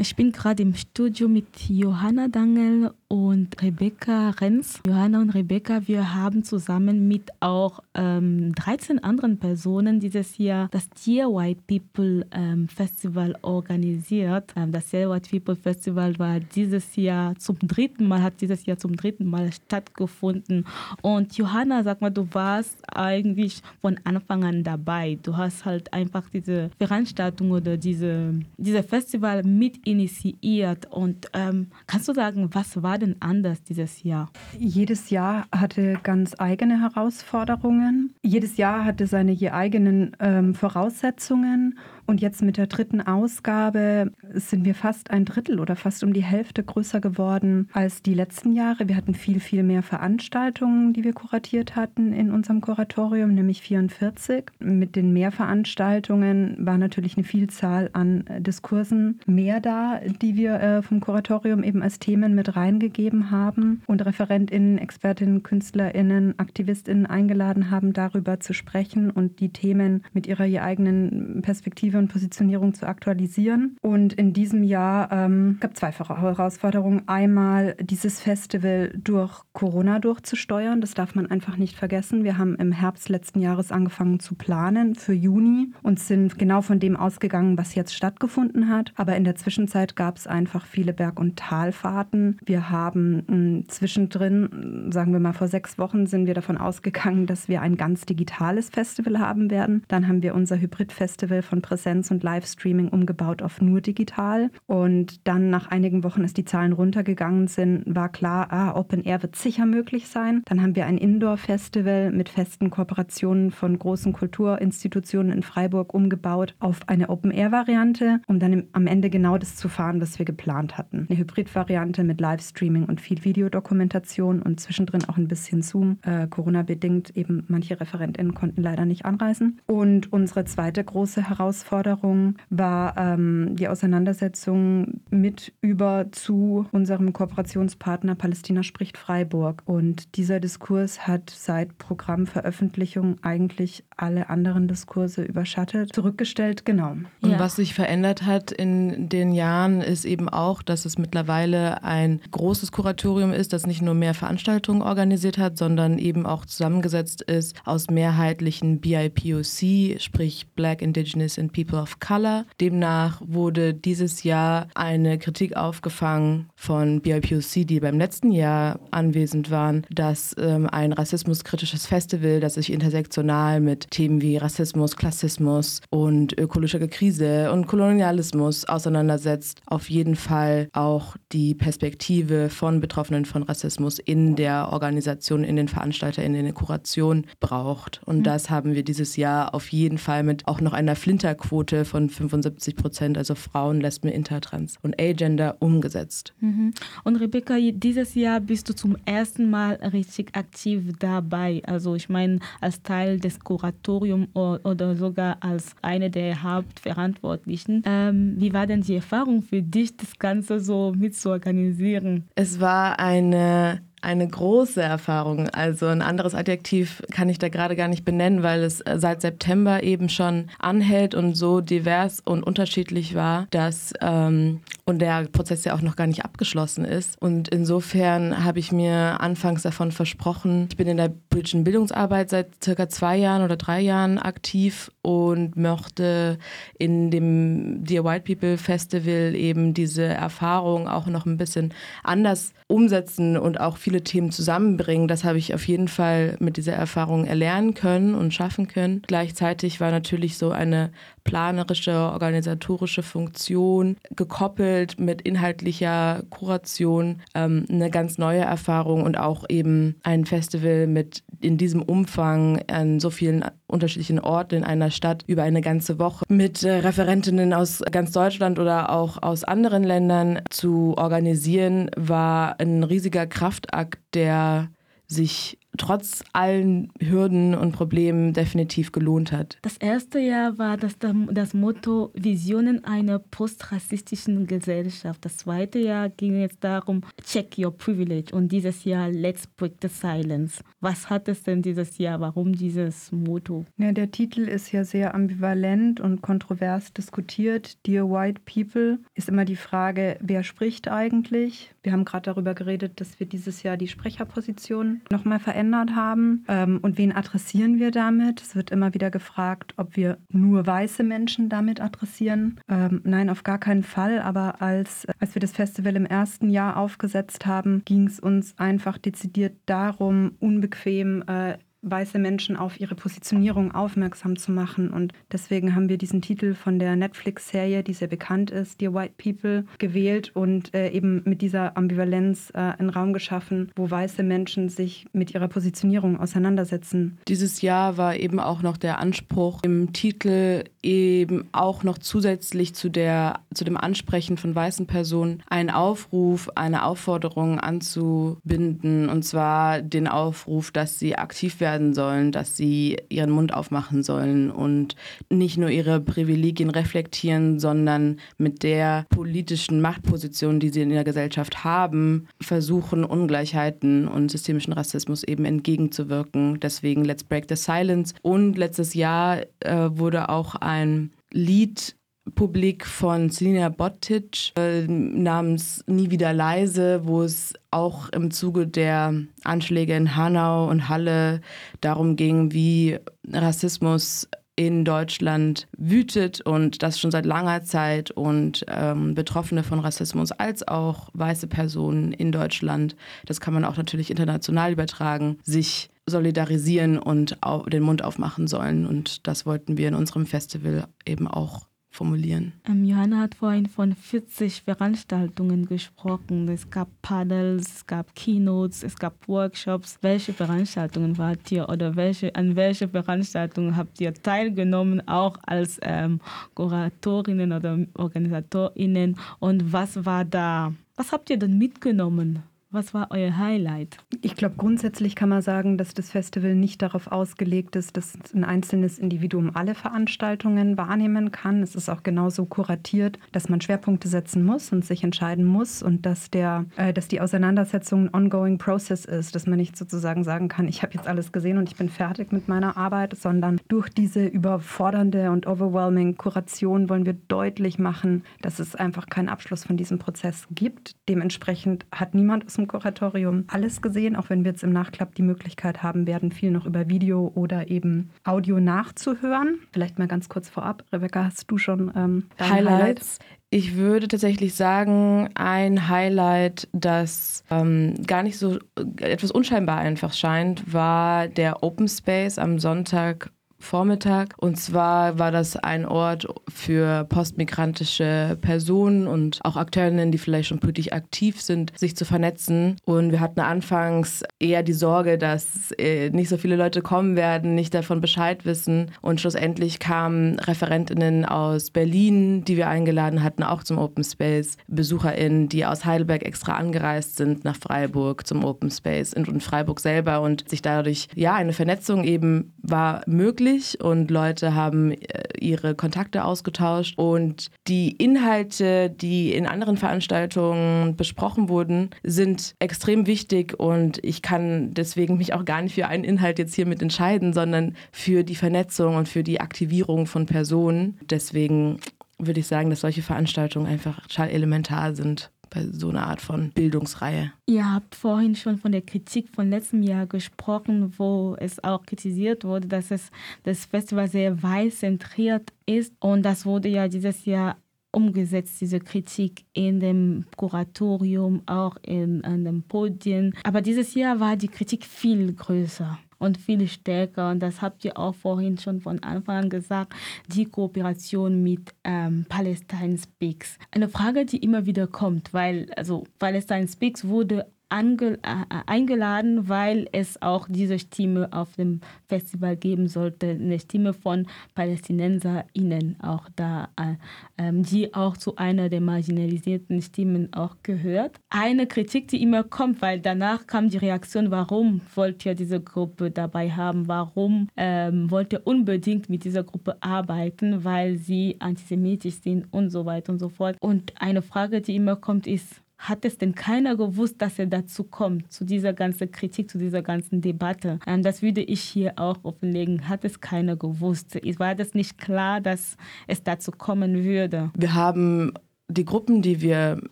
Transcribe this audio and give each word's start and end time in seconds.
Ich 0.00 0.16
bin 0.16 0.32
gerade 0.32 0.62
im 0.62 0.74
Studio 0.74 1.28
mit 1.28 1.68
Johanna 1.68 2.28
Dangel 2.28 2.94
und 3.10 3.60
Rebecca 3.60 4.30
Renz. 4.30 4.80
Johanna 4.86 5.20
und 5.20 5.30
Rebecca, 5.30 5.88
wir 5.88 6.14
haben 6.14 6.44
zusammen 6.44 7.08
mit 7.08 7.32
auch 7.40 7.80
ähm, 7.94 8.54
13 8.54 9.02
anderen 9.02 9.36
Personen 9.36 9.98
dieses 9.98 10.38
Jahr 10.38 10.68
das 10.70 10.88
Dear 10.90 11.26
White 11.28 11.62
People 11.66 12.24
ähm, 12.30 12.68
Festival 12.68 13.36
organisiert. 13.42 14.52
Ähm, 14.54 14.70
das 14.70 14.90
Dear 14.90 15.10
White 15.10 15.28
People 15.28 15.56
Festival 15.56 16.16
war 16.20 16.38
dieses 16.38 16.94
Jahr 16.94 17.34
zum 17.36 17.58
dritten 17.58 18.06
Mal, 18.06 18.22
hat 18.22 18.40
dieses 18.40 18.64
Jahr 18.64 18.78
zum 18.78 18.94
dritten 18.94 19.26
Mal 19.26 19.50
stattgefunden. 19.50 20.64
Und 21.02 21.36
Johanna, 21.36 21.82
sag 21.82 22.00
mal, 22.00 22.10
du 22.10 22.28
warst 22.32 22.76
eigentlich 22.94 23.60
von 23.80 23.98
Anfang 24.04 24.44
an 24.44 24.62
dabei. 24.62 25.18
Du 25.20 25.36
hast 25.36 25.64
halt 25.64 25.92
einfach 25.92 26.30
diese 26.30 26.70
Veranstaltung 26.78 27.50
oder 27.50 27.76
diese, 27.76 28.38
diese 28.56 28.84
Festival 28.84 29.42
mit 29.42 29.84
initiiert. 29.84 30.86
Und 30.92 31.26
ähm, 31.32 31.72
kannst 31.88 32.06
du 32.06 32.14
sagen, 32.14 32.48
was 32.52 32.80
war 32.80 32.99
denn 33.00 33.16
anders 33.20 33.64
dieses 33.64 34.04
Jahr? 34.04 34.30
Jedes 34.56 35.10
Jahr 35.10 35.46
hatte 35.52 35.98
ganz 36.02 36.34
eigene 36.38 36.80
Herausforderungen. 36.80 38.14
Jedes 38.22 38.56
Jahr 38.56 38.84
hatte 38.84 39.06
seine 39.06 39.32
je 39.32 39.50
eigenen 39.50 40.16
ähm, 40.20 40.54
Voraussetzungen. 40.54 41.78
Und 42.06 42.20
jetzt 42.20 42.42
mit 42.42 42.56
der 42.56 42.66
dritten 42.66 43.00
Ausgabe 43.00 44.12
sind 44.32 44.64
wir 44.64 44.74
fast 44.74 45.10
ein 45.10 45.24
Drittel 45.24 45.60
oder 45.60 45.76
fast 45.76 46.02
um 46.02 46.12
die 46.12 46.24
Hälfte 46.24 46.64
größer 46.64 47.00
geworden 47.00 47.68
als 47.72 48.02
die 48.02 48.14
letzten 48.14 48.52
Jahre. 48.52 48.88
Wir 48.88 48.96
hatten 48.96 49.14
viel, 49.14 49.40
viel 49.40 49.62
mehr 49.62 49.82
Veranstaltungen, 49.82 50.92
die 50.92 51.04
wir 51.04 51.12
kuratiert 51.12 51.76
hatten 51.76 52.12
in 52.12 52.30
unserem 52.30 52.60
Kuratorium, 52.60 53.34
nämlich 53.34 53.62
44. 53.62 54.44
Mit 54.58 54.96
den 54.96 55.12
Mehrveranstaltungen 55.12 56.56
war 56.58 56.78
natürlich 56.78 57.16
eine 57.16 57.24
Vielzahl 57.24 57.90
an 57.92 58.24
Diskursen 58.38 59.20
mehr 59.26 59.60
da, 59.60 60.00
die 60.00 60.36
wir 60.36 60.54
äh, 60.60 60.82
vom 60.82 61.00
Kuratorium 61.00 61.62
eben 61.62 61.82
als 61.82 61.98
Themen 61.98 62.34
mit 62.34 62.56
reingegeben 62.56 63.30
haben 63.30 63.82
und 63.86 64.04
ReferentInnen, 64.04 64.78
ExpertInnen, 64.78 65.42
KünstlerInnen, 65.42 66.34
AktivistInnen 66.38 67.06
eingeladen 67.06 67.70
haben, 67.70 67.92
darüber 67.92 68.40
zu 68.40 68.52
sprechen 68.52 69.10
und 69.10 69.40
die 69.40 69.50
Themen 69.50 70.02
mit 70.12 70.26
ihrer 70.26 70.40
eigenen 70.40 71.42
Perspektive 71.42 71.99
und 72.00 72.08
Positionierung 72.08 72.74
zu 72.74 72.86
aktualisieren. 72.88 73.76
Und 73.80 74.12
in 74.14 74.32
diesem 74.32 74.64
Jahr 74.64 75.12
ähm, 75.12 75.58
gab 75.60 75.74
es 75.74 75.78
zwei 75.80 75.92
Herausforderungen. 75.92 77.02
Einmal 77.06 77.76
dieses 77.80 78.20
Festival 78.20 78.92
durch 78.96 79.42
Corona 79.52 79.98
durchzusteuern. 79.98 80.80
Das 80.80 80.94
darf 80.94 81.14
man 81.14 81.30
einfach 81.30 81.56
nicht 81.56 81.76
vergessen. 81.76 82.24
Wir 82.24 82.38
haben 82.38 82.56
im 82.56 82.72
Herbst 82.72 83.08
letzten 83.08 83.40
Jahres 83.40 83.70
angefangen 83.70 84.18
zu 84.18 84.34
planen 84.34 84.94
für 84.94 85.12
Juni 85.12 85.72
und 85.82 86.00
sind 86.00 86.38
genau 86.38 86.62
von 86.62 86.80
dem 86.80 86.96
ausgegangen, 86.96 87.56
was 87.58 87.74
jetzt 87.74 87.94
stattgefunden 87.94 88.68
hat. 88.68 88.92
Aber 88.96 89.16
in 89.16 89.24
der 89.24 89.36
Zwischenzeit 89.36 89.94
gab 89.94 90.16
es 90.16 90.26
einfach 90.26 90.66
viele 90.66 90.92
Berg- 90.92 91.20
und 91.20 91.36
Talfahrten. 91.36 92.38
Wir 92.44 92.70
haben 92.70 93.24
hm, 93.28 93.64
zwischendrin, 93.68 94.90
sagen 94.90 95.12
wir 95.12 95.20
mal 95.20 95.32
vor 95.32 95.48
sechs 95.48 95.78
Wochen, 95.78 96.06
sind 96.06 96.26
wir 96.26 96.34
davon 96.34 96.56
ausgegangen, 96.56 97.26
dass 97.26 97.48
wir 97.48 97.60
ein 97.60 97.76
ganz 97.76 98.06
digitales 98.06 98.70
Festival 98.70 99.18
haben 99.18 99.50
werden. 99.50 99.82
Dann 99.88 100.08
haben 100.08 100.22
wir 100.22 100.34
unser 100.34 100.58
Hybrid-Festival 100.58 101.42
von 101.42 101.60
Präsenz 101.60 101.79
Präsenz 101.80 102.10
und 102.10 102.22
Livestreaming 102.22 102.88
umgebaut 102.88 103.40
auf 103.40 103.62
nur 103.62 103.80
digital. 103.80 104.50
Und 104.66 105.26
dann 105.26 105.48
nach 105.48 105.68
einigen 105.68 106.04
Wochen, 106.04 106.20
als 106.20 106.34
die 106.34 106.44
Zahlen 106.44 106.72
runtergegangen 106.72 107.48
sind, 107.48 107.84
war 107.86 108.10
klar, 108.10 108.48
ah, 108.50 108.76
Open 108.76 109.02
Air 109.02 109.22
wird 109.22 109.34
sicher 109.34 109.64
möglich 109.64 110.08
sein. 110.08 110.42
Dann 110.44 110.60
haben 110.60 110.76
wir 110.76 110.84
ein 110.84 110.98
Indoor-Festival 110.98 112.12
mit 112.12 112.28
festen 112.28 112.68
Kooperationen 112.68 113.50
von 113.50 113.78
großen 113.78 114.12
Kulturinstitutionen 114.12 115.32
in 115.32 115.42
Freiburg 115.42 115.94
umgebaut 115.94 116.54
auf 116.58 116.80
eine 116.86 117.08
Open 117.08 117.30
Air-Variante, 117.30 118.20
um 118.26 118.38
dann 118.38 118.64
am 118.72 118.86
Ende 118.86 119.08
genau 119.08 119.38
das 119.38 119.56
zu 119.56 119.70
fahren, 119.70 120.02
was 120.02 120.18
wir 120.18 120.26
geplant 120.26 120.76
hatten. 120.76 121.06
Eine 121.08 121.18
Hybrid-Variante 121.18 122.04
mit 122.04 122.20
Livestreaming 122.20 122.84
und 122.84 123.00
viel 123.00 123.24
Videodokumentation 123.24 124.42
und 124.42 124.60
zwischendrin 124.60 125.08
auch 125.08 125.16
ein 125.16 125.28
bisschen 125.28 125.62
Zoom. 125.62 125.96
Äh, 126.02 126.26
Corona-bedingt 126.26 127.16
eben 127.16 127.44
manche 127.48 127.80
ReferentInnen 127.80 128.34
konnten 128.34 128.60
leider 128.60 128.84
nicht 128.84 129.06
anreisen. 129.06 129.60
Und 129.66 130.12
unsere 130.12 130.44
zweite 130.44 130.84
große 130.84 131.30
Herausforderung 131.30 131.69
Herausforderung 131.70 132.36
war 132.50 132.96
ähm, 132.96 133.54
die 133.56 133.68
Auseinandersetzung 133.68 135.00
mit 135.10 135.52
über 135.60 136.06
zu 136.10 136.66
unserem 136.72 137.12
Kooperationspartner 137.12 138.14
Palästina 138.14 138.62
spricht 138.62 138.98
Freiburg. 138.98 139.62
Und 139.66 140.16
dieser 140.16 140.40
Diskurs 140.40 141.06
hat 141.06 141.30
seit 141.30 141.78
Programmveröffentlichung 141.78 143.16
eigentlich 143.22 143.84
alle 143.96 144.30
anderen 144.30 144.66
Diskurse 144.66 145.22
überschattet, 145.22 145.94
zurückgestellt, 145.94 146.64
genau. 146.64 146.96
Und 147.22 147.30
ja. 147.30 147.38
was 147.38 147.56
sich 147.56 147.74
verändert 147.74 148.22
hat 148.22 148.50
in 148.50 149.08
den 149.08 149.32
Jahren, 149.32 149.80
ist 149.80 150.04
eben 150.04 150.28
auch, 150.28 150.62
dass 150.62 150.84
es 150.84 150.98
mittlerweile 150.98 151.84
ein 151.84 152.20
großes 152.30 152.72
Kuratorium 152.72 153.32
ist, 153.32 153.52
das 153.52 153.66
nicht 153.66 153.82
nur 153.82 153.94
mehr 153.94 154.14
Veranstaltungen 154.14 154.82
organisiert 154.82 155.38
hat, 155.38 155.56
sondern 155.56 155.98
eben 155.98 156.26
auch 156.26 156.46
zusammengesetzt 156.46 157.22
ist 157.22 157.56
aus 157.64 157.90
mehrheitlichen 157.90 158.80
BIPOC, 158.80 160.00
sprich 160.00 160.48
Black, 160.54 160.82
Indigenous 160.82 161.38
and 161.38 161.52
People 161.64 161.80
of 161.80 162.00
Color. 162.00 162.46
Demnach 162.60 163.20
wurde 163.24 163.74
dieses 163.74 164.22
Jahr 164.22 164.68
eine 164.74 165.18
Kritik 165.18 165.56
aufgefangen 165.56 166.48
von 166.56 167.00
BIPOC, 167.00 167.66
die 167.66 167.80
beim 167.80 167.98
letzten 167.98 168.32
Jahr 168.32 168.80
anwesend 168.90 169.50
waren, 169.50 169.86
dass 169.90 170.34
ähm, 170.38 170.66
ein 170.70 170.92
rassismuskritisches 170.92 171.86
Festival, 171.86 172.40
das 172.40 172.54
sich 172.54 172.72
intersektional 172.72 173.60
mit 173.60 173.90
Themen 173.90 174.22
wie 174.22 174.38
Rassismus, 174.38 174.96
Klassismus 174.96 175.80
und 175.90 176.38
ökologische 176.38 176.88
Krise 176.88 177.52
und 177.52 177.66
Kolonialismus 177.66 178.64
auseinandersetzt, 178.64 179.60
auf 179.66 179.90
jeden 179.90 180.16
Fall 180.16 180.68
auch 180.72 181.16
die 181.32 181.54
Perspektive 181.54 182.48
von 182.48 182.80
Betroffenen 182.80 183.26
von 183.26 183.42
Rassismus 183.42 183.98
in 183.98 184.34
der 184.34 184.72
Organisation, 184.72 185.44
in 185.44 185.56
den 185.56 185.68
Veranstaltern, 185.68 186.34
in 186.34 186.44
der 186.44 186.52
Kuration 186.54 187.26
braucht. 187.38 188.00
Und 188.06 188.18
mhm. 188.18 188.22
das 188.22 188.48
haben 188.50 188.74
wir 188.74 188.82
dieses 188.82 189.16
Jahr 189.16 189.54
auf 189.54 189.68
jeden 189.68 189.98
Fall 189.98 190.22
mit 190.22 190.48
auch 190.48 190.60
noch 190.60 190.72
einer 190.72 190.96
Flinterquote 190.96 191.49
Quote 191.50 191.84
von 191.84 192.08
75 192.08 192.76
Prozent, 192.76 193.18
also 193.18 193.34
Frauen, 193.34 193.80
Lesben, 193.80 194.08
Intertrans 194.08 194.76
und 194.82 195.00
Agender 195.00 195.56
umgesetzt. 195.58 196.32
Mhm. 196.38 196.72
Und 197.02 197.16
Rebecca, 197.16 197.56
dieses 197.58 198.14
Jahr 198.14 198.38
bist 198.38 198.68
du 198.68 198.72
zum 198.72 198.96
ersten 199.04 199.50
Mal 199.50 199.72
richtig 199.92 200.36
aktiv 200.36 200.92
dabei. 201.00 201.60
Also 201.66 201.96
ich 201.96 202.08
meine, 202.08 202.38
als 202.60 202.84
Teil 202.84 203.18
des 203.18 203.40
Kuratoriums 203.40 204.28
oder 204.32 204.94
sogar 204.94 205.38
als 205.40 205.74
eine 205.82 206.08
der 206.08 206.40
Hauptverantwortlichen. 206.44 207.82
Ähm, 207.84 208.34
wie 208.36 208.52
war 208.52 208.68
denn 208.68 208.82
die 208.82 208.94
Erfahrung 208.94 209.42
für 209.42 209.60
dich, 209.60 209.96
das 209.96 210.20
Ganze 210.20 210.60
so 210.60 210.92
mitzuorganisieren? 210.96 212.28
Es 212.36 212.60
war 212.60 213.00
eine 213.00 213.82
eine 214.02 214.26
große 214.26 214.82
Erfahrung. 214.82 215.48
Also 215.48 215.86
ein 215.86 216.02
anderes 216.02 216.34
Adjektiv 216.34 217.02
kann 217.10 217.28
ich 217.28 217.38
da 217.38 217.48
gerade 217.48 217.76
gar 217.76 217.88
nicht 217.88 218.04
benennen, 218.04 218.42
weil 218.42 218.62
es 218.62 218.80
äh, 218.80 218.98
seit 218.98 219.20
September 219.20 219.82
eben 219.82 220.08
schon 220.08 220.48
anhält 220.58 221.14
und 221.14 221.34
so 221.34 221.60
divers 221.60 222.20
und 222.24 222.42
unterschiedlich 222.42 223.14
war, 223.14 223.46
dass 223.50 223.92
ähm, 224.00 224.60
und 224.90 224.98
der 224.98 225.24
Prozess 225.26 225.64
ja 225.64 225.74
auch 225.74 225.82
noch 225.82 225.96
gar 225.96 226.06
nicht 226.06 226.24
abgeschlossen 226.24 226.84
ist. 226.84 227.20
Und 227.20 227.48
insofern 227.48 228.44
habe 228.44 228.58
ich 228.58 228.72
mir 228.72 229.20
anfangs 229.20 229.62
davon 229.62 229.92
versprochen, 229.92 230.66
ich 230.68 230.76
bin 230.76 230.88
in 230.88 230.96
der 230.96 231.12
politischen 231.30 231.64
Bildungsarbeit 231.64 232.28
seit 232.28 232.62
circa 232.62 232.88
zwei 232.88 233.16
Jahren 233.16 233.42
oder 233.42 233.56
drei 233.56 233.80
Jahren 233.80 234.18
aktiv 234.18 234.90
und 235.02 235.56
möchte 235.56 236.38
in 236.78 237.10
dem 237.10 237.84
Dear 237.84 238.04
White 238.04 238.24
People 238.24 238.58
Festival 238.58 239.34
eben 239.34 239.72
diese 239.72 240.04
Erfahrung 240.04 240.88
auch 240.88 241.06
noch 241.06 241.24
ein 241.24 241.38
bisschen 241.38 241.72
anders 242.02 242.52
umsetzen 242.66 243.36
und 243.36 243.60
auch 243.60 243.78
viele 243.78 244.02
Themen 244.02 244.30
zusammenbringen. 244.30 245.08
Das 245.08 245.24
habe 245.24 245.38
ich 245.38 245.54
auf 245.54 245.66
jeden 245.66 245.88
Fall 245.88 246.36
mit 246.38 246.56
dieser 246.56 246.74
Erfahrung 246.74 247.24
erlernen 247.24 247.74
können 247.74 248.14
und 248.14 248.34
schaffen 248.34 248.68
können. 248.68 249.02
Gleichzeitig 249.06 249.80
war 249.80 249.90
natürlich 249.90 250.36
so 250.36 250.50
eine 250.50 250.90
planerische, 251.24 251.92
organisatorische 251.92 253.02
Funktion 253.02 253.96
gekoppelt 254.16 254.98
mit 254.98 255.22
inhaltlicher 255.22 256.22
Kuration 256.30 257.22
ähm, 257.34 257.66
eine 257.70 257.90
ganz 257.90 258.18
neue 258.18 258.40
Erfahrung 258.40 259.02
und 259.02 259.18
auch 259.18 259.44
eben 259.48 259.96
ein 260.02 260.24
Festival 260.26 260.86
mit 260.86 261.22
in 261.40 261.56
diesem 261.58 261.82
Umfang 261.82 262.62
an 262.68 263.00
so 263.00 263.10
vielen 263.10 263.44
unterschiedlichen 263.66 264.18
Orten 264.18 264.56
in 264.56 264.64
einer 264.64 264.89
Stadt 264.90 265.24
über 265.26 265.42
eine 265.42 265.60
ganze 265.60 265.98
Woche 265.98 266.24
mit 266.28 266.62
äh, 266.62 266.78
Referentinnen 266.78 267.52
aus 267.52 267.82
ganz 267.90 268.12
Deutschland 268.12 268.58
oder 268.58 268.90
auch 268.90 269.22
aus 269.22 269.44
anderen 269.44 269.84
Ländern 269.84 270.40
zu 270.50 270.94
organisieren, 270.96 271.90
war 271.96 272.58
ein 272.60 272.82
riesiger 272.82 273.26
Kraftakt, 273.26 274.00
der 274.14 274.70
sich 275.06 275.59
trotz 275.76 276.24
allen 276.32 276.90
Hürden 277.00 277.54
und 277.54 277.72
Problemen 277.72 278.32
definitiv 278.32 278.92
gelohnt 278.92 279.32
hat. 279.32 279.58
Das 279.62 279.76
erste 279.76 280.18
Jahr 280.18 280.58
war 280.58 280.76
das, 280.76 280.96
das 280.98 281.54
Motto 281.54 282.10
Visionen 282.14 282.84
einer 282.84 283.18
postrassistischen 283.18 284.46
Gesellschaft. 284.46 285.24
Das 285.24 285.38
zweite 285.38 285.78
Jahr 285.78 286.08
ging 286.08 286.42
es 286.42 286.58
darum, 286.58 287.02
Check 287.24 287.56
Your 287.58 287.76
Privilege 287.76 288.34
und 288.34 288.50
dieses 288.52 288.84
Jahr 288.84 289.10
Let's 289.10 289.46
Break 289.46 289.74
the 289.82 289.88
Silence. 289.88 290.62
Was 290.80 291.10
hat 291.10 291.28
es 291.28 291.42
denn 291.42 291.62
dieses 291.62 291.98
Jahr? 291.98 292.20
Warum 292.20 292.52
dieses 292.52 293.12
Motto? 293.12 293.64
Ja, 293.76 293.92
der 293.92 294.10
Titel 294.10 294.42
ist 294.42 294.72
ja 294.72 294.84
sehr 294.84 295.14
ambivalent 295.14 296.00
und 296.00 296.22
kontrovers 296.22 296.92
diskutiert. 296.92 297.86
Dear 297.86 298.10
White 298.10 298.42
People 298.44 298.98
ist 299.14 299.28
immer 299.28 299.44
die 299.44 299.56
Frage, 299.56 300.16
wer 300.20 300.42
spricht 300.42 300.88
eigentlich? 300.88 301.74
Wir 301.82 301.92
haben 301.92 302.04
gerade 302.04 302.24
darüber 302.24 302.54
geredet, 302.54 303.00
dass 303.00 303.18
wir 303.20 303.26
dieses 303.26 303.62
Jahr 303.62 303.76
die 303.76 303.88
Sprecherposition 303.88 305.00
nochmal 305.10 305.38
verändert 305.60 305.94
haben. 305.94 306.44
Ähm, 306.48 306.78
und 306.80 306.96
wen 306.96 307.12
adressieren 307.12 307.78
wir 307.78 307.90
damit? 307.90 308.40
Es 308.40 308.56
wird 308.56 308.70
immer 308.70 308.94
wieder 308.94 309.10
gefragt, 309.10 309.74
ob 309.76 309.94
wir 309.94 310.16
nur 310.30 310.66
weiße 310.66 311.02
Menschen 311.02 311.50
damit 311.50 311.82
adressieren. 311.82 312.60
Ähm, 312.68 313.02
nein, 313.04 313.28
auf 313.28 313.42
gar 313.42 313.58
keinen 313.58 313.82
Fall. 313.82 314.20
Aber 314.20 314.62
als, 314.62 315.06
als 315.18 315.34
wir 315.34 315.40
das 315.40 315.52
Festival 315.52 315.96
im 315.96 316.06
ersten 316.06 316.48
Jahr 316.48 316.78
aufgesetzt 316.78 317.44
haben, 317.44 317.82
ging 317.84 318.06
es 318.06 318.18
uns 318.18 318.58
einfach 318.58 318.96
dezidiert 318.96 319.56
darum, 319.66 320.32
unbequem 320.40 321.22
äh, 321.26 321.58
weiße 321.82 322.18
Menschen 322.18 322.56
auf 322.56 322.78
ihre 322.78 322.94
Positionierung 322.94 323.72
aufmerksam 323.72 324.36
zu 324.36 324.52
machen. 324.52 324.90
Und 324.90 325.12
deswegen 325.32 325.74
haben 325.74 325.88
wir 325.88 325.98
diesen 325.98 326.20
Titel 326.20 326.54
von 326.54 326.78
der 326.78 326.96
Netflix-Serie, 326.96 327.82
die 327.82 327.94
sehr 327.94 328.08
bekannt 328.08 328.50
ist, 328.50 328.80
Dear 328.80 328.94
White 328.94 329.14
People, 329.16 329.64
gewählt 329.78 330.30
und 330.34 330.74
äh, 330.74 330.90
eben 330.90 331.22
mit 331.24 331.40
dieser 331.42 331.76
Ambivalenz 331.76 332.50
äh, 332.54 332.58
einen 332.58 332.90
Raum 332.90 333.12
geschaffen, 333.12 333.70
wo 333.76 333.90
weiße 333.90 334.22
Menschen 334.22 334.68
sich 334.68 335.06
mit 335.12 335.34
ihrer 335.34 335.48
Positionierung 335.48 336.18
auseinandersetzen. 336.20 337.18
Dieses 337.28 337.62
Jahr 337.62 337.96
war 337.96 338.16
eben 338.16 338.40
auch 338.40 338.62
noch 338.62 338.76
der 338.76 338.98
Anspruch 338.98 339.60
im 339.62 339.92
Titel 339.92 340.64
eben 340.82 341.48
auch 341.52 341.82
noch 341.82 341.98
zusätzlich 341.98 342.74
zu, 342.74 342.90
der, 342.90 343.40
zu 343.54 343.64
dem 343.64 343.76
Ansprechen 343.76 344.36
von 344.36 344.54
weißen 344.54 344.86
Personen 344.86 345.42
einen 345.48 345.70
Aufruf, 345.70 346.50
eine 346.56 346.84
Aufforderung 346.84 347.58
anzubinden, 347.58 349.08
und 349.08 349.24
zwar 349.24 349.80
den 349.80 350.08
Aufruf, 350.08 350.70
dass 350.70 350.98
sie 350.98 351.16
aktiv 351.16 351.60
werden 351.60 351.69
werden 351.70 351.94
sollen, 351.94 352.32
dass 352.32 352.56
sie 352.56 352.96
ihren 353.08 353.30
Mund 353.30 353.54
aufmachen 353.54 354.02
sollen 354.02 354.50
und 354.50 354.96
nicht 355.30 355.56
nur 355.56 355.70
ihre 355.70 356.00
Privilegien 356.00 356.70
reflektieren, 356.70 357.60
sondern 357.60 358.18
mit 358.38 358.64
der 358.64 359.06
politischen 359.10 359.80
Machtposition, 359.80 360.58
die 360.58 360.70
sie 360.70 360.82
in 360.82 360.90
der 360.90 361.04
Gesellschaft 361.04 361.62
haben, 361.62 362.26
versuchen, 362.40 363.04
Ungleichheiten 363.04 364.08
und 364.08 364.30
systemischen 364.30 364.72
Rassismus 364.72 365.22
eben 365.22 365.44
entgegenzuwirken. 365.44 366.58
Deswegen 366.58 367.04
Let's 367.04 367.22
Break 367.22 367.46
the 367.48 367.56
Silence. 367.56 368.14
Und 368.22 368.58
letztes 368.58 368.94
Jahr 368.94 369.42
äh, 369.60 369.90
wurde 369.92 370.28
auch 370.28 370.56
ein 370.56 371.12
Lied 371.32 371.94
Publik 372.34 372.86
von 372.86 373.30
Selina 373.30 373.68
Bottic 373.68 374.52
äh, 374.56 374.86
namens 374.86 375.84
Nie 375.86 376.10
wieder 376.10 376.32
leise, 376.32 377.02
wo 377.04 377.22
es 377.22 377.54
auch 377.70 378.08
im 378.10 378.30
Zuge 378.30 378.66
der 378.66 379.14
Anschläge 379.44 379.94
in 379.94 380.16
Hanau 380.16 380.68
und 380.68 380.88
Halle 380.88 381.40
darum 381.80 382.16
ging, 382.16 382.52
wie 382.52 382.98
Rassismus 383.32 384.28
in 384.56 384.84
Deutschland 384.84 385.68
wütet 385.78 386.42
und 386.42 386.82
das 386.82 387.00
schon 387.00 387.10
seit 387.10 387.24
langer 387.24 387.62
Zeit 387.62 388.10
und 388.10 388.66
ähm, 388.68 389.14
Betroffene 389.14 389.62
von 389.62 389.78
Rassismus 389.78 390.32
als 390.32 390.68
auch 390.68 391.08
weiße 391.14 391.46
Personen 391.46 392.12
in 392.12 392.30
Deutschland, 392.30 392.94
das 393.24 393.40
kann 393.40 393.54
man 393.54 393.64
auch 393.64 393.78
natürlich 393.78 394.10
international 394.10 394.72
übertragen, 394.72 395.38
sich 395.44 395.88
solidarisieren 396.06 396.98
und 396.98 397.38
den 397.68 397.82
Mund 397.82 398.04
aufmachen 398.04 398.48
sollen. 398.48 398.86
Und 398.86 399.26
das 399.26 399.46
wollten 399.46 399.78
wir 399.78 399.88
in 399.88 399.94
unserem 399.94 400.26
Festival 400.26 400.84
eben 401.06 401.26
auch 401.26 401.69
formulieren. 402.00 402.54
Ähm, 402.66 402.82
Johanna 402.86 403.18
hat 403.20 403.34
vorhin 403.34 403.66
von 403.66 403.94
40 403.94 404.62
Veranstaltungen 404.62 405.66
gesprochen. 405.66 406.48
Es 406.48 406.70
gab 406.70 406.88
Panels, 407.02 407.74
es 407.76 407.86
gab 407.86 408.14
Keynotes, 408.14 408.82
es 408.82 408.96
gab 408.96 409.28
Workshops. 409.28 409.98
Welche 410.00 410.32
Veranstaltungen 410.32 411.18
wart 411.18 411.52
ihr 411.52 411.68
oder 411.68 411.96
welche, 411.96 412.34
an 412.34 412.56
welche 412.56 412.88
Veranstaltungen 412.88 413.76
habt 413.76 414.00
ihr 414.00 414.14
teilgenommen, 414.14 415.06
auch 415.06 415.36
als 415.42 415.78
ähm, 415.82 416.20
Kuratorinnen 416.54 417.52
oder 417.52 417.78
Organisatorinnen? 417.92 419.18
Und 419.38 419.70
was 419.70 420.02
war 420.06 420.24
da? 420.24 420.72
Was 420.96 421.12
habt 421.12 421.28
ihr 421.28 421.36
denn 421.36 421.58
mitgenommen? 421.58 422.42
Was 422.72 422.94
war 422.94 423.08
euer 423.10 423.36
Highlight? 423.36 423.96
Ich 424.22 424.36
glaube, 424.36 424.54
grundsätzlich 424.56 425.16
kann 425.16 425.28
man 425.28 425.42
sagen, 425.42 425.76
dass 425.76 425.92
das 425.92 426.12
Festival 426.12 426.54
nicht 426.54 426.82
darauf 426.82 427.10
ausgelegt 427.10 427.74
ist, 427.74 427.96
dass 427.96 428.12
ein 428.32 428.44
einzelnes 428.44 428.96
Individuum 428.96 429.50
alle 429.56 429.74
Veranstaltungen 429.74 430.78
wahrnehmen 430.78 431.32
kann. 431.32 431.64
Es 431.64 431.74
ist 431.74 431.88
auch 431.88 432.04
genauso 432.04 432.46
kuratiert, 432.46 433.18
dass 433.32 433.48
man 433.48 433.60
Schwerpunkte 433.60 434.06
setzen 434.06 434.44
muss 434.44 434.70
und 434.72 434.84
sich 434.84 435.02
entscheiden 435.02 435.46
muss 435.46 435.82
und 435.82 436.06
dass, 436.06 436.30
der, 436.30 436.64
äh, 436.76 436.92
dass 436.92 437.08
die 437.08 437.20
Auseinandersetzung 437.20 438.06
ein 438.06 438.14
ongoing 438.14 438.58
process 438.58 439.04
ist, 439.04 439.34
dass 439.34 439.48
man 439.48 439.58
nicht 439.58 439.76
sozusagen 439.76 440.22
sagen 440.22 440.46
kann, 440.46 440.68
ich 440.68 440.84
habe 440.84 440.94
jetzt 440.94 441.08
alles 441.08 441.32
gesehen 441.32 441.58
und 441.58 441.68
ich 441.68 441.76
bin 441.76 441.88
fertig 441.88 442.30
mit 442.30 442.46
meiner 442.46 442.76
Arbeit, 442.76 443.16
sondern 443.16 443.60
durch 443.66 443.88
diese 443.88 444.24
überfordernde 444.24 445.32
und 445.32 445.48
overwhelming 445.48 446.16
Kuration 446.16 446.88
wollen 446.88 447.04
wir 447.04 447.14
deutlich 447.14 447.80
machen, 447.80 448.22
dass 448.42 448.60
es 448.60 448.76
einfach 448.76 449.06
keinen 449.06 449.28
Abschluss 449.28 449.64
von 449.64 449.76
diesem 449.76 449.98
Prozess 449.98 450.46
gibt. 450.52 450.94
Dementsprechend 451.08 451.84
hat 451.90 452.14
niemand 452.14 452.46
aus 452.46 452.59
dem 452.60 452.68
Kuratorium 452.68 453.44
alles 453.48 453.82
gesehen, 453.82 454.16
auch 454.16 454.30
wenn 454.30 454.44
wir 454.44 454.52
jetzt 454.52 454.62
im 454.62 454.72
Nachklapp 454.72 455.14
die 455.14 455.22
Möglichkeit 455.22 455.82
haben 455.82 456.06
werden, 456.06 456.30
viel 456.32 456.50
noch 456.50 456.66
über 456.66 456.88
Video 456.88 457.32
oder 457.34 457.68
eben 457.70 458.10
Audio 458.24 458.60
nachzuhören. 458.60 459.58
Vielleicht 459.72 459.98
mal 459.98 460.08
ganz 460.08 460.28
kurz 460.28 460.48
vorab. 460.48 460.84
Rebecca, 460.92 461.24
hast 461.24 461.50
du 461.50 461.58
schon 461.58 461.92
ähm, 461.96 462.24
Highlights? 462.38 462.50
Highlights? 462.50 463.18
Ich 463.52 463.76
würde 463.76 464.06
tatsächlich 464.06 464.54
sagen, 464.54 465.28
ein 465.34 465.88
Highlight, 465.88 466.68
das 466.72 467.42
ähm, 467.50 467.94
gar 468.06 468.22
nicht 468.22 468.38
so 468.38 468.58
äh, 468.76 469.10
etwas 469.10 469.32
unscheinbar 469.32 469.78
einfach 469.78 470.12
scheint, 470.12 470.72
war 470.72 471.26
der 471.26 471.64
Open 471.64 471.88
Space 471.88 472.38
am 472.38 472.60
Sonntag 472.60 473.32
Vormittag. 473.60 474.34
Und 474.38 474.56
zwar 474.56 475.18
war 475.18 475.30
das 475.30 475.56
ein 475.56 475.86
Ort 475.86 476.26
für 476.48 477.04
postmigrantische 477.04 478.38
Personen 478.40 479.06
und 479.06 479.38
auch 479.44 479.56
Akteurinnen, 479.56 480.10
die 480.10 480.18
vielleicht 480.18 480.48
schon 480.48 480.58
politisch 480.58 480.92
aktiv 480.92 481.40
sind, 481.40 481.72
sich 481.78 481.94
zu 481.94 482.04
vernetzen. 482.04 482.76
Und 482.84 483.12
wir 483.12 483.20
hatten 483.20 483.40
anfangs 483.40 484.24
eher 484.38 484.62
die 484.62 484.72
Sorge, 484.72 485.18
dass 485.18 485.72
äh, 485.78 486.10
nicht 486.10 486.28
so 486.28 486.38
viele 486.38 486.56
Leute 486.56 486.80
kommen 486.82 487.16
werden, 487.16 487.54
nicht 487.54 487.74
davon 487.74 488.00
Bescheid 488.00 488.44
wissen. 488.44 488.90
Und 489.02 489.20
schlussendlich 489.20 489.78
kamen 489.78 490.38
Referentinnen 490.40 491.24
aus 491.24 491.70
Berlin, 491.70 492.44
die 492.44 492.56
wir 492.56 492.68
eingeladen 492.68 493.22
hatten, 493.22 493.42
auch 493.42 493.62
zum 493.62 493.78
Open 493.78 494.04
Space. 494.04 494.56
BesucherInnen, 494.68 495.48
die 495.48 495.66
aus 495.66 495.84
Heidelberg 495.84 496.24
extra 496.24 496.54
angereist 496.54 497.16
sind 497.16 497.44
nach 497.44 497.56
Freiburg 497.56 498.26
zum 498.26 498.44
Open 498.44 498.70
Space 498.70 499.12
und 499.14 499.42
Freiburg 499.42 499.80
selber 499.80 500.22
und 500.22 500.48
sich 500.48 500.62
dadurch, 500.62 501.08
ja, 501.14 501.34
eine 501.34 501.52
Vernetzung 501.52 502.04
eben 502.04 502.54
war 502.62 503.02
möglich 503.06 503.49
möglich 503.50 503.80
und 503.80 504.10
Leute 504.10 504.54
haben 504.54 504.92
äh, 504.92 505.22
ihre 505.38 505.74
Kontakte 505.74 506.24
ausgetauscht. 506.24 506.94
Und 506.96 507.50
die 507.68 507.90
Inhalte, 507.90 508.90
die 508.90 509.32
in 509.32 509.46
anderen 509.46 509.76
Veranstaltungen 509.76 510.96
besprochen 510.96 511.48
wurden, 511.48 511.90
sind 512.02 512.54
extrem 512.58 513.06
wichtig. 513.06 513.58
Und 513.58 514.02
ich 514.04 514.22
kann 514.22 514.72
deswegen 514.74 515.16
mich 515.16 515.34
auch 515.34 515.44
gar 515.44 515.62
nicht 515.62 515.74
für 515.74 515.86
einen 515.86 516.04
Inhalt 516.04 516.38
jetzt 516.38 516.54
hier 516.54 516.66
mit 516.66 516.82
entscheiden, 516.82 517.32
sondern 517.32 517.76
für 517.92 518.24
die 518.24 518.36
Vernetzung 518.36 518.96
und 518.96 519.08
für 519.08 519.22
die 519.22 519.40
Aktivierung 519.40 520.06
von 520.06 520.26
Personen. 520.26 520.98
Deswegen 521.08 521.78
würde 522.18 522.40
ich 522.40 522.46
sagen, 522.46 522.70
dass 522.70 522.80
solche 522.80 523.02
Veranstaltungen 523.02 523.66
einfach 523.66 524.00
elementar 524.18 524.94
sind 524.94 525.30
bei 525.50 525.66
so 525.72 525.90
einer 525.90 526.06
Art 526.06 526.20
von 526.20 526.50
Bildungsreihe. 526.50 527.32
Ihr 527.46 527.72
habt 527.72 527.94
vorhin 527.94 528.34
schon 528.34 528.58
von 528.58 528.72
der 528.72 528.82
Kritik 528.82 529.28
von 529.34 529.50
letztem 529.50 529.82
Jahr 529.82 530.06
gesprochen, 530.06 530.94
wo 530.96 531.36
es 531.38 531.62
auch 531.62 531.84
kritisiert 531.84 532.44
wurde, 532.44 532.68
dass 532.68 532.90
es 532.90 533.10
das 533.42 533.64
Festival 533.66 534.08
sehr 534.08 534.42
weiß 534.42 534.80
zentriert 534.80 535.52
ist. 535.66 535.92
Und 536.00 536.22
das 536.22 536.46
wurde 536.46 536.68
ja 536.68 536.88
dieses 536.88 537.24
Jahr 537.24 537.56
umgesetzt, 537.92 538.60
diese 538.60 538.78
Kritik 538.78 539.44
in 539.52 539.80
dem 539.80 540.24
Kuratorium, 540.36 541.42
auch 541.46 541.76
in, 541.82 542.24
an 542.24 542.44
den 542.44 542.62
Podien. 542.62 543.34
Aber 543.44 543.62
dieses 543.62 543.94
Jahr 543.94 544.20
war 544.20 544.36
die 544.36 544.48
Kritik 544.48 544.84
viel 544.84 545.32
größer 545.32 545.98
und 546.20 546.38
viel 546.38 546.68
stärker. 546.68 547.30
Und 547.30 547.40
das 547.40 547.60
habt 547.60 547.84
ihr 547.84 547.98
auch 547.98 548.14
vorhin 548.14 548.58
schon 548.58 548.80
von 548.80 549.02
Anfang 549.02 549.44
an 549.44 549.50
gesagt, 549.50 549.94
die 550.28 550.44
Kooperation 550.44 551.42
mit 551.42 551.74
ähm, 551.82 552.26
Palestine 552.28 552.98
Speaks. 552.98 553.58
Eine 553.72 553.88
Frage, 553.88 554.24
die 554.24 554.36
immer 554.36 554.66
wieder 554.66 554.86
kommt, 554.86 555.34
weil 555.34 555.72
also 555.76 556.04
Palestine 556.18 556.68
Speaks 556.68 557.08
wurde 557.08 557.46
ange, 557.70 558.18
äh, 558.22 558.44
eingeladen, 558.66 559.48
weil 559.48 559.88
es 559.92 560.20
auch 560.20 560.48
diese 560.48 560.78
Stimme 560.78 561.28
auf 561.32 561.54
dem 561.56 561.80
Festival 562.08 562.56
geben 562.56 562.88
sollte, 562.88 563.30
eine 563.30 563.58
Stimme 563.58 563.92
von 563.94 564.26
PalästinenserInnen 564.54 565.96
auch 566.02 566.28
da, 566.36 566.68
äh, 566.76 566.94
ähm, 567.38 567.62
die 567.62 567.94
auch 567.94 568.16
zu 568.16 568.36
einer 568.36 568.68
der 568.68 568.80
marginalisierten 568.80 569.80
Stimmen 569.82 570.32
auch 570.32 570.56
gehört. 570.62 571.18
Eine 571.30 571.66
Kritik, 571.66 572.08
die 572.08 572.22
immer 572.22 572.44
kommt, 572.44 572.82
weil 572.82 573.00
danach 573.00 573.46
kam 573.46 573.68
die 573.68 573.78
Reaktion, 573.78 574.30
warum 574.30 574.80
wollt 574.94 575.24
ihr 575.24 575.34
diese 575.34 575.60
Gruppe 575.60 576.10
dabei 576.10 576.50
haben, 576.50 576.88
warum 576.88 577.48
ähm, 577.56 578.10
wollt 578.10 578.32
ihr 578.32 578.46
unbedingt 578.46 579.08
mit 579.08 579.24
dieser 579.24 579.44
Gruppe 579.44 579.76
arbeiten, 579.80 580.64
weil 580.64 580.96
sie 580.96 581.36
antisemitisch 581.38 582.20
sind 582.20 582.46
und 582.52 582.70
so 582.70 582.84
weiter 582.84 583.12
und 583.12 583.18
so 583.18 583.28
fort. 583.28 583.56
Und 583.60 583.92
eine 584.00 584.22
Frage, 584.22 584.60
die 584.60 584.76
immer 584.76 584.96
kommt, 584.96 585.26
ist, 585.26 585.62
hat 585.80 586.04
es 586.04 586.18
denn 586.18 586.34
keiner 586.34 586.76
gewusst, 586.76 587.22
dass 587.22 587.38
er 587.38 587.46
dazu 587.46 587.84
kommt, 587.84 588.30
zu 588.30 588.44
dieser 588.44 588.74
ganzen 588.74 589.10
Kritik, 589.10 589.50
zu 589.50 589.56
dieser 589.56 589.80
ganzen 589.80 590.20
Debatte? 590.20 590.78
Ähm, 590.86 591.02
das 591.02 591.22
würde 591.22 591.40
ich 591.40 591.62
hier 591.62 591.94
auch 591.96 592.18
offenlegen. 592.22 592.86
Hat 592.88 593.04
es 593.04 593.20
keiner 593.20 593.56
gewusst? 593.56 594.14
War 594.38 594.54
das 594.54 594.74
nicht 594.74 594.98
klar, 594.98 595.40
dass 595.40 595.78
es 596.06 596.22
dazu 596.22 596.52
kommen 596.52 597.02
würde? 597.02 597.50
Wir 597.56 597.74
haben 597.74 598.34
die 598.68 598.84
Gruppen, 598.84 599.22
die 599.22 599.40
wir 599.40 599.80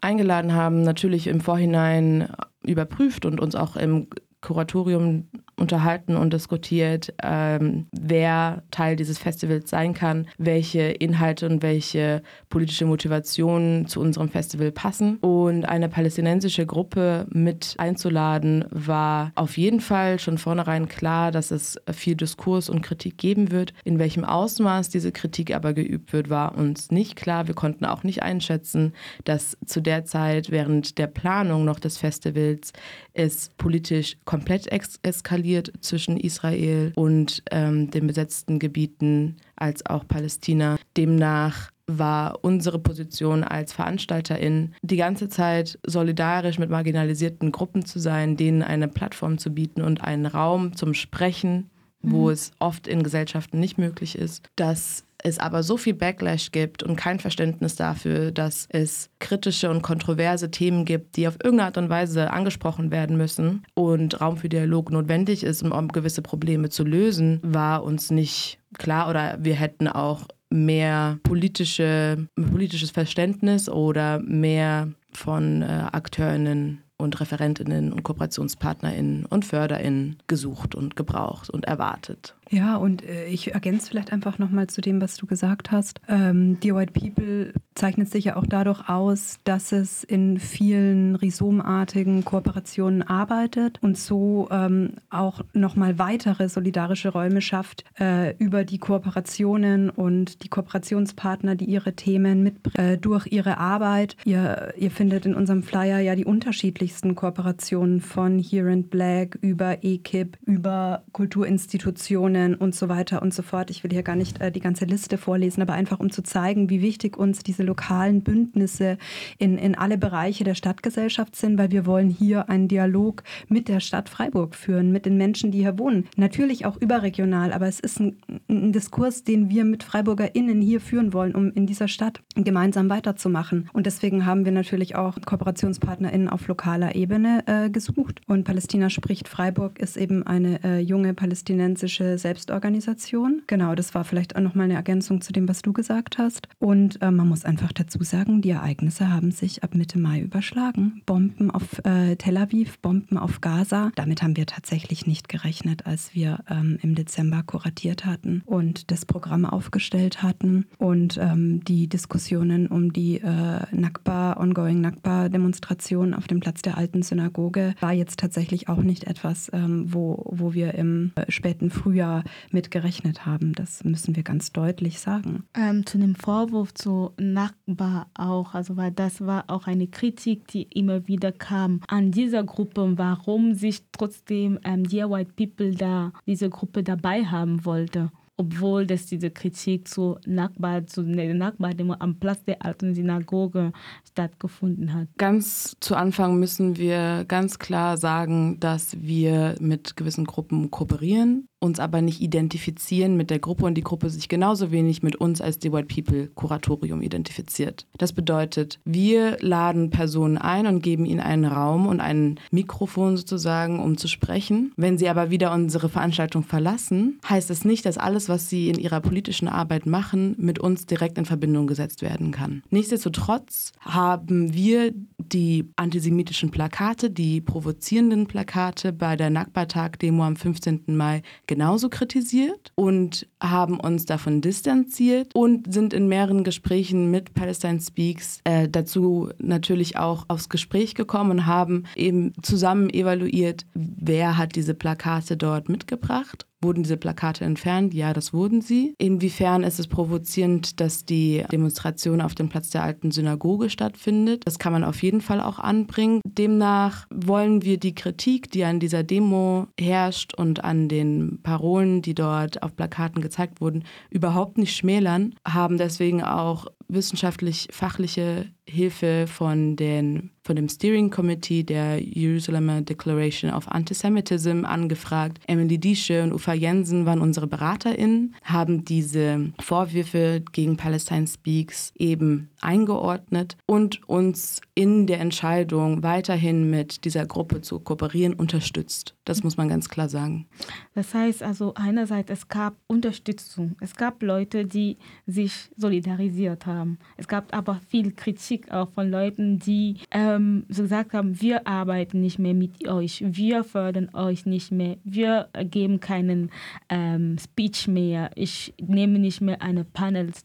eingeladen 0.00 0.54
haben, 0.54 0.82
natürlich 0.82 1.26
im 1.26 1.40
Vorhinein 1.40 2.28
überprüft 2.64 3.26
und 3.26 3.38
uns 3.38 3.54
auch 3.54 3.76
im 3.76 4.08
Kuratorium 4.40 5.28
unterhalten 5.56 6.16
und 6.16 6.32
diskutiert, 6.32 7.12
ähm, 7.22 7.86
wer 7.92 8.62
Teil 8.70 8.96
dieses 8.96 9.18
Festivals 9.18 9.70
sein 9.70 9.94
kann, 9.94 10.26
welche 10.38 10.82
Inhalte 10.82 11.46
und 11.46 11.62
welche 11.62 12.22
politische 12.48 12.86
Motivationen 12.86 13.86
zu 13.86 14.00
unserem 14.00 14.28
Festival 14.28 14.72
passen. 14.72 15.18
Und 15.18 15.64
eine 15.64 15.88
palästinensische 15.88 16.66
Gruppe 16.66 17.26
mit 17.30 17.74
einzuladen, 17.78 18.64
war 18.70 19.32
auf 19.34 19.56
jeden 19.56 19.80
Fall 19.80 20.18
schon 20.18 20.38
vornherein 20.38 20.88
klar, 20.88 21.30
dass 21.30 21.50
es 21.50 21.76
viel 21.92 22.16
Diskurs 22.16 22.68
und 22.68 22.82
Kritik 22.82 23.18
geben 23.18 23.50
wird. 23.50 23.72
In 23.84 23.98
welchem 23.98 24.24
Ausmaß 24.24 24.88
diese 24.88 25.12
Kritik 25.12 25.54
aber 25.54 25.72
geübt 25.72 26.12
wird, 26.12 26.30
war 26.30 26.56
uns 26.56 26.90
nicht 26.90 27.16
klar. 27.16 27.46
Wir 27.46 27.54
konnten 27.54 27.84
auch 27.84 28.02
nicht 28.02 28.22
einschätzen, 28.22 28.92
dass 29.24 29.56
zu 29.64 29.80
der 29.80 30.04
Zeit 30.04 30.50
während 30.50 30.98
der 30.98 31.06
Planung 31.06 31.64
noch 31.64 31.78
des 31.78 31.98
Festivals 31.98 32.72
es 33.14 33.50
politisch 33.56 34.16
komplett 34.24 34.68
eskaliert 35.02 35.72
zwischen 35.80 36.16
Israel 36.16 36.92
und 36.96 37.42
ähm, 37.50 37.90
den 37.90 38.06
besetzten 38.06 38.58
Gebieten 38.58 39.36
als 39.56 39.86
auch 39.86 40.06
Palästina. 40.06 40.76
Demnach 40.96 41.70
war 41.86 42.38
unsere 42.42 42.78
Position 42.78 43.44
als 43.44 43.72
Veranstalterin 43.72 44.74
die 44.82 44.96
ganze 44.96 45.28
Zeit 45.28 45.78
solidarisch 45.86 46.58
mit 46.58 46.70
marginalisierten 46.70 47.52
Gruppen 47.52 47.84
zu 47.84 47.98
sein, 47.98 48.36
denen 48.36 48.62
eine 48.62 48.88
Plattform 48.88 49.38
zu 49.38 49.50
bieten 49.50 49.82
und 49.82 50.02
einen 50.02 50.26
Raum 50.26 50.74
zum 50.76 50.94
Sprechen, 50.94 51.70
wo 52.04 52.26
mhm. 52.26 52.32
es 52.32 52.52
oft 52.58 52.86
in 52.86 53.02
Gesellschaften 53.02 53.60
nicht 53.60 53.78
möglich 53.78 54.16
ist, 54.16 54.48
dass 54.56 55.04
es 55.24 55.38
aber 55.38 55.62
so 55.62 55.78
viel 55.78 55.94
Backlash 55.94 56.52
gibt 56.52 56.82
und 56.82 56.96
kein 56.96 57.18
Verständnis 57.18 57.76
dafür, 57.76 58.30
dass 58.30 58.66
es 58.68 59.08
kritische 59.20 59.70
und 59.70 59.82
kontroverse 59.82 60.50
Themen 60.50 60.84
gibt, 60.84 61.16
die 61.16 61.26
auf 61.26 61.38
irgendeine 61.42 61.68
Art 61.68 61.78
und 61.78 61.88
Weise 61.88 62.30
angesprochen 62.30 62.90
werden 62.90 63.16
müssen 63.16 63.64
und 63.72 64.20
Raum 64.20 64.36
für 64.36 64.50
Dialog 64.50 64.90
notwendig 64.90 65.42
ist, 65.42 65.62
um 65.62 65.88
gewisse 65.88 66.20
Probleme 66.20 66.68
zu 66.68 66.84
lösen, 66.84 67.40
war 67.42 67.84
uns 67.84 68.10
nicht 68.10 68.58
klar 68.76 69.08
oder 69.08 69.38
wir 69.40 69.54
hätten 69.54 69.88
auch 69.88 70.28
mehr 70.50 71.18
politische, 71.22 72.28
politisches 72.36 72.90
Verständnis 72.90 73.68
oder 73.68 74.20
mehr 74.20 74.88
von 75.10 75.62
äh, 75.62 75.86
Akteurinnen 75.90 76.83
und 76.96 77.20
Referentinnen 77.20 77.92
und 77.92 78.02
Kooperationspartnerinnen 78.02 79.26
und 79.26 79.44
Förderinnen 79.44 80.18
gesucht 80.26 80.74
und 80.74 80.96
gebraucht 80.96 81.50
und 81.50 81.64
erwartet. 81.64 82.34
Ja, 82.54 82.76
und 82.76 83.02
äh, 83.02 83.26
ich 83.26 83.52
ergänze 83.52 83.88
vielleicht 83.88 84.12
einfach 84.12 84.38
nochmal 84.38 84.68
zu 84.68 84.80
dem, 84.80 85.00
was 85.00 85.16
du 85.16 85.26
gesagt 85.26 85.72
hast. 85.72 86.00
Ähm, 86.08 86.60
Dear 86.60 86.76
White 86.76 86.92
People 86.92 87.52
zeichnet 87.74 88.08
sich 88.08 88.26
ja 88.26 88.36
auch 88.36 88.46
dadurch 88.46 88.88
aus, 88.88 89.40
dass 89.42 89.72
es 89.72 90.04
in 90.04 90.38
vielen 90.38 91.16
rhizomartigen 91.16 92.24
Kooperationen 92.24 93.02
arbeitet 93.02 93.82
und 93.82 93.98
so 93.98 94.46
ähm, 94.52 94.92
auch 95.10 95.40
nochmal 95.52 95.98
weitere 95.98 96.48
solidarische 96.48 97.08
Räume 97.08 97.40
schafft 97.40 97.82
äh, 97.98 98.36
über 98.36 98.62
die 98.62 98.78
Kooperationen 98.78 99.90
und 99.90 100.44
die 100.44 100.48
Kooperationspartner, 100.48 101.56
die 101.56 101.64
ihre 101.64 101.94
Themen 101.94 102.44
mit 102.44 102.78
äh, 102.78 102.96
durch 102.96 103.26
ihre 103.32 103.58
Arbeit. 103.58 104.16
Ihr, 104.24 104.74
ihr 104.76 104.92
findet 104.92 105.26
in 105.26 105.34
unserem 105.34 105.64
Flyer 105.64 105.98
ja 105.98 106.14
die 106.14 106.24
unterschiedlichsten 106.24 107.16
Kooperationen 107.16 108.00
von 108.00 108.38
Here 108.38 108.70
and 108.70 108.90
Black 108.90 109.38
über 109.40 109.82
EKIP, 109.82 110.38
über 110.46 111.02
Kulturinstitutionen 111.10 112.43
Gremien 112.44 112.54
und 112.54 112.74
so 112.74 112.88
weiter 112.88 113.22
und 113.22 113.32
so 113.32 113.42
fort. 113.42 113.70
Ich 113.70 113.82
will 113.82 113.90
hier 113.90 114.02
gar 114.02 114.16
nicht 114.16 114.40
äh, 114.40 114.50
die 114.52 114.60
ganze 114.60 114.84
Liste 114.84 115.18
vorlesen, 115.18 115.62
aber 115.62 115.72
einfach 115.74 116.00
um 116.00 116.10
zu 116.10 116.22
zeigen, 116.22 116.70
wie 116.70 116.82
wichtig 116.82 117.16
uns 117.16 117.42
diese 117.42 117.62
lokalen 117.62 118.22
Bündnisse 118.22 118.98
in, 119.38 119.58
in 119.58 119.74
alle 119.74 119.98
Bereiche 119.98 120.44
der 120.44 120.54
Stadtgesellschaft 120.54 121.36
sind, 121.36 121.58
weil 121.58 121.70
wir 121.70 121.86
wollen 121.86 122.10
hier 122.10 122.48
einen 122.48 122.68
Dialog 122.68 123.22
mit 123.48 123.68
der 123.68 123.80
Stadt 123.80 124.08
Freiburg 124.08 124.54
führen, 124.54 124.92
mit 124.92 125.06
den 125.06 125.16
Menschen, 125.16 125.50
die 125.50 125.60
hier 125.60 125.78
wohnen. 125.78 126.06
Natürlich 126.16 126.66
auch 126.66 126.76
überregional, 126.80 127.52
aber 127.52 127.66
es 127.66 127.80
ist 127.80 128.00
ein, 128.00 128.16
ein 128.48 128.72
Diskurs, 128.72 129.24
den 129.24 129.48
wir 129.48 129.64
mit 129.64 129.82
FreiburgerInnen 129.82 130.60
hier 130.60 130.80
führen 130.80 131.12
wollen, 131.12 131.34
um 131.34 131.52
in 131.52 131.66
dieser 131.66 131.88
Stadt 131.88 132.22
gemeinsam 132.34 132.90
weiterzumachen. 132.90 133.68
Und 133.72 133.86
deswegen 133.86 134.26
haben 134.26 134.44
wir 134.44 134.52
natürlich 134.52 134.96
auch 134.96 135.16
KooperationspartnerInnen 135.24 136.28
auf 136.28 136.46
lokaler 136.46 136.94
Ebene 136.94 137.44
äh, 137.46 137.70
gesucht. 137.70 138.20
Und 138.26 138.44
Palästina 138.44 138.90
spricht 138.90 139.28
Freiburg 139.28 139.78
ist 139.78 139.96
eben 139.96 140.26
eine 140.26 140.62
äh, 140.64 140.78
junge 140.80 141.14
palästinensische 141.14 142.18
Selbstorganisation. 142.24 143.42
Genau, 143.48 143.74
das 143.74 143.94
war 143.94 144.02
vielleicht 144.02 144.34
auch 144.34 144.40
nochmal 144.40 144.64
eine 144.64 144.76
Ergänzung 144.76 145.20
zu 145.20 145.30
dem, 145.30 145.46
was 145.46 145.60
du 145.60 145.74
gesagt 145.74 146.16
hast. 146.16 146.48
Und 146.58 147.02
äh, 147.02 147.10
man 147.10 147.28
muss 147.28 147.44
einfach 147.44 147.70
dazu 147.70 148.02
sagen, 148.02 148.40
die 148.40 148.48
Ereignisse 148.48 149.10
haben 149.12 149.30
sich 149.30 149.62
ab 149.62 149.74
Mitte 149.74 149.98
Mai 149.98 150.20
überschlagen. 150.20 151.02
Bomben 151.04 151.50
auf 151.50 151.84
äh, 151.84 152.16
Tel 152.16 152.38
Aviv, 152.38 152.78
Bomben 152.78 153.18
auf 153.18 153.42
Gaza. 153.42 153.92
Damit 153.94 154.22
haben 154.22 154.38
wir 154.38 154.46
tatsächlich 154.46 155.06
nicht 155.06 155.28
gerechnet, 155.28 155.84
als 155.84 156.14
wir 156.14 156.38
ähm, 156.48 156.78
im 156.80 156.94
Dezember 156.94 157.42
kuratiert 157.42 158.06
hatten 158.06 158.42
und 158.46 158.90
das 158.90 159.04
Programm 159.04 159.44
aufgestellt 159.44 160.22
hatten. 160.22 160.64
Und 160.78 161.18
ähm, 161.20 161.62
die 161.64 161.90
Diskussionen 161.90 162.68
um 162.68 162.94
die 162.94 163.20
äh, 163.20 163.60
Nakba, 163.70 164.38
ongoing 164.40 164.80
Nakba-Demonstration 164.80 166.14
auf 166.14 166.26
dem 166.26 166.40
Platz 166.40 166.62
der 166.62 166.78
alten 166.78 167.02
Synagoge 167.02 167.74
war 167.80 167.92
jetzt 167.92 168.18
tatsächlich 168.18 168.70
auch 168.70 168.82
nicht 168.82 169.04
etwas, 169.04 169.50
ähm, 169.52 169.92
wo, 169.92 170.24
wo 170.30 170.54
wir 170.54 170.72
im 170.72 171.12
äh, 171.16 171.30
späten 171.30 171.68
Frühjahr 171.68 172.13
mit 172.50 172.70
gerechnet 172.70 173.26
haben. 173.26 173.52
Das 173.54 173.82
müssen 173.82 174.14
wir 174.14 174.22
ganz 174.22 174.52
deutlich 174.52 175.00
sagen. 175.00 175.44
Ähm, 175.54 175.84
zu 175.86 175.98
dem 175.98 176.14
Vorwurf 176.14 176.74
zu 176.74 177.12
Nachbar 177.18 178.08
auch, 178.14 178.54
also 178.54 178.76
weil 178.76 178.92
das 178.92 179.20
war 179.20 179.44
auch 179.48 179.66
eine 179.66 179.88
Kritik, 179.88 180.46
die 180.48 180.62
immer 180.62 181.08
wieder 181.08 181.32
kam 181.32 181.80
an 181.88 182.12
dieser 182.12 182.44
Gruppe, 182.44 182.92
warum 182.96 183.54
sich 183.54 183.82
trotzdem 183.90 184.58
ähm, 184.64 184.84
Dear 184.84 185.10
White 185.10 185.32
People 185.36 185.74
da 185.74 186.12
diese 186.26 186.50
Gruppe 186.50 186.82
dabei 186.82 187.24
haben 187.24 187.64
wollte 187.64 188.10
obwohl 188.36 188.86
das 188.86 189.06
diese 189.06 189.30
Kritik 189.30 189.88
zu 189.88 190.18
Nakba, 190.26 190.86
zu 190.86 191.02
der 191.02 191.34
Nakba-Demo 191.34 191.94
am 191.98 192.18
Platz 192.18 192.44
der 192.44 192.64
alten 192.64 192.94
Synagoge 192.94 193.72
stattgefunden 194.08 194.92
hat. 194.92 195.08
Ganz 195.18 195.76
zu 195.80 195.94
Anfang 195.94 196.38
müssen 196.38 196.76
wir 196.76 197.24
ganz 197.28 197.58
klar 197.58 197.96
sagen, 197.96 198.58
dass 198.60 199.00
wir 199.00 199.54
mit 199.60 199.96
gewissen 199.96 200.24
Gruppen 200.24 200.70
kooperieren 200.70 201.46
uns 201.64 201.80
aber 201.80 202.02
nicht 202.02 202.20
identifizieren 202.20 203.16
mit 203.16 203.30
der 203.30 203.38
Gruppe 203.38 203.64
und 203.64 203.74
die 203.74 203.82
Gruppe 203.82 204.10
sich 204.10 204.28
genauso 204.28 204.70
wenig 204.70 205.02
mit 205.02 205.16
uns 205.16 205.40
als 205.40 205.58
die 205.58 205.72
White 205.72 205.88
People 205.92 206.28
Kuratorium 206.34 207.02
identifiziert. 207.02 207.86
Das 207.98 208.12
bedeutet, 208.12 208.78
wir 208.84 209.38
laden 209.40 209.90
Personen 209.90 210.38
ein 210.38 210.66
und 210.66 210.82
geben 210.82 211.06
ihnen 211.06 211.20
einen 211.20 211.46
Raum 211.46 211.86
und 211.86 212.00
ein 212.00 212.38
Mikrofon 212.50 213.16
sozusagen, 213.16 213.80
um 213.80 213.96
zu 213.96 214.06
sprechen. 214.06 214.72
Wenn 214.76 214.98
sie 214.98 215.08
aber 215.08 215.30
wieder 215.30 215.52
unsere 215.52 215.88
Veranstaltung 215.88 216.42
verlassen, 216.42 217.18
heißt 217.28 217.50
es 217.50 217.54
das 217.60 217.64
nicht, 217.64 217.86
dass 217.86 217.98
alles, 217.98 218.28
was 218.28 218.50
sie 218.50 218.68
in 218.68 218.78
ihrer 218.78 219.00
politischen 219.00 219.48
Arbeit 219.48 219.86
machen, 219.86 220.34
mit 220.38 220.58
uns 220.58 220.86
direkt 220.86 221.16
in 221.18 221.24
Verbindung 221.24 221.66
gesetzt 221.66 222.02
werden 222.02 222.30
kann. 222.30 222.62
Nichtsdestotrotz 222.70 223.72
haben 223.80 224.52
wir 224.52 224.92
die 225.18 225.70
antisemitischen 225.76 226.50
Plakate, 226.50 227.10
die 227.10 227.40
provozierenden 227.40 228.26
Plakate 228.26 228.92
bei 228.92 229.16
der 229.16 229.30
Nakba-Tag-Demo 229.30 230.24
am 230.24 230.36
15. 230.36 230.82
Mai 230.88 231.22
genauso 231.54 231.88
kritisiert 231.88 232.72
und 232.74 233.28
haben 233.40 233.78
uns 233.78 234.06
davon 234.06 234.40
distanziert 234.40 235.32
und 235.36 235.72
sind 235.72 235.94
in 235.94 236.08
mehreren 236.08 236.42
Gesprächen 236.42 237.12
mit 237.12 237.32
Palestine 237.32 237.80
Speaks 237.80 238.40
äh, 238.42 238.68
dazu 238.68 239.28
natürlich 239.38 239.96
auch 239.96 240.24
aufs 240.26 240.48
Gespräch 240.48 240.96
gekommen 240.96 241.30
und 241.30 241.46
haben 241.46 241.84
eben 241.94 242.32
zusammen 242.42 242.90
evaluiert, 242.90 243.66
wer 243.72 244.36
hat 244.36 244.56
diese 244.56 244.74
Plakate 244.74 245.36
dort 245.36 245.68
mitgebracht 245.68 246.44
Wurden 246.64 246.82
diese 246.82 246.96
Plakate 246.96 247.44
entfernt? 247.44 247.92
Ja, 247.92 248.14
das 248.14 248.32
wurden 248.32 248.62
sie. 248.62 248.94
Inwiefern 248.96 249.62
ist 249.64 249.78
es 249.78 249.86
provozierend, 249.86 250.80
dass 250.80 251.04
die 251.04 251.44
Demonstration 251.52 252.22
auf 252.22 252.34
dem 252.34 252.48
Platz 252.48 252.70
der 252.70 252.82
alten 252.82 253.10
Synagoge 253.10 253.68
stattfindet? 253.68 254.42
Das 254.46 254.58
kann 254.58 254.72
man 254.72 254.82
auf 254.82 255.02
jeden 255.02 255.20
Fall 255.20 255.42
auch 255.42 255.58
anbringen. 255.58 256.22
Demnach 256.24 257.06
wollen 257.14 257.62
wir 257.62 257.78
die 257.78 257.94
Kritik, 257.94 258.50
die 258.50 258.64
an 258.64 258.80
dieser 258.80 259.02
Demo 259.02 259.66
herrscht 259.78 260.32
und 260.32 260.64
an 260.64 260.88
den 260.88 261.40
Parolen, 261.42 262.00
die 262.00 262.14
dort 262.14 262.62
auf 262.62 262.74
Plakaten 262.74 263.20
gezeigt 263.20 263.60
wurden, 263.60 263.84
überhaupt 264.08 264.56
nicht 264.56 264.74
schmälern, 264.74 265.34
haben 265.46 265.76
deswegen 265.76 266.22
auch 266.22 266.66
wissenschaftlich-fachliche 266.88 268.46
Hilfe 268.66 269.26
von, 269.26 269.76
den, 269.76 270.30
von 270.42 270.56
dem 270.56 270.68
Steering 270.68 271.10
Committee 271.10 271.64
der 271.64 272.02
Jerusalemer 272.02 272.80
Declaration 272.80 273.52
of 273.52 273.68
Antisemitism 273.68 274.64
angefragt. 274.64 275.38
Emily 275.46 275.78
Diesche 275.78 276.22
und 276.22 276.32
Ufa 276.32 276.54
Jensen 276.54 277.04
waren 277.04 277.20
unsere 277.20 277.46
BeraterInnen, 277.46 278.34
haben 278.42 278.84
diese 278.84 279.52
Vorwürfe 279.60 280.42
gegen 280.52 280.76
Palestine 280.76 281.26
Speaks 281.26 281.92
eben 281.96 282.48
eingeordnet 282.62 283.58
und 283.66 284.06
uns 284.08 284.62
in 284.74 285.06
der 285.06 285.20
Entscheidung, 285.20 286.02
weiterhin 286.02 286.70
mit 286.70 287.04
dieser 287.04 287.26
Gruppe 287.26 287.60
zu 287.60 287.78
kooperieren, 287.80 288.34
unterstützt. 288.34 289.14
Das 289.24 289.42
muss 289.42 289.56
man 289.56 289.68
ganz 289.68 289.88
klar 289.88 290.08
sagen. 290.08 290.46
Das 290.94 291.14
heißt 291.14 291.42
also, 291.42 291.74
einerseits, 291.74 292.30
es 292.30 292.48
gab 292.48 292.76
Unterstützung. 292.86 293.76
Es 293.80 293.94
gab 293.94 294.22
Leute, 294.22 294.64
die 294.64 294.96
sich 295.26 295.70
solidarisiert 295.76 296.66
haben. 296.66 296.73
Es 297.16 297.28
gab 297.28 297.54
aber 297.54 297.80
viel 297.88 298.12
Kritik 298.12 298.70
auch 298.70 298.90
von 298.90 299.10
Leuten, 299.10 299.58
die 299.58 299.96
ähm, 300.10 300.64
so 300.68 300.82
gesagt 300.82 301.12
haben, 301.12 301.40
wir 301.40 301.66
arbeiten 301.66 302.20
nicht 302.20 302.38
mehr 302.38 302.54
mit 302.54 302.88
euch, 302.88 303.22
wir 303.26 303.64
fördern 303.64 304.10
euch 304.14 304.46
nicht 304.46 304.72
mehr, 304.72 304.96
wir 305.04 305.48
geben 305.70 306.00
keinen 306.00 306.50
ähm, 306.88 307.36
Speech 307.38 307.88
mehr, 307.88 308.30
ich 308.34 308.74
nehme 308.80 309.18
nicht 309.18 309.40
mehr 309.40 309.62
eine 309.62 309.84
Panels. 309.84 310.44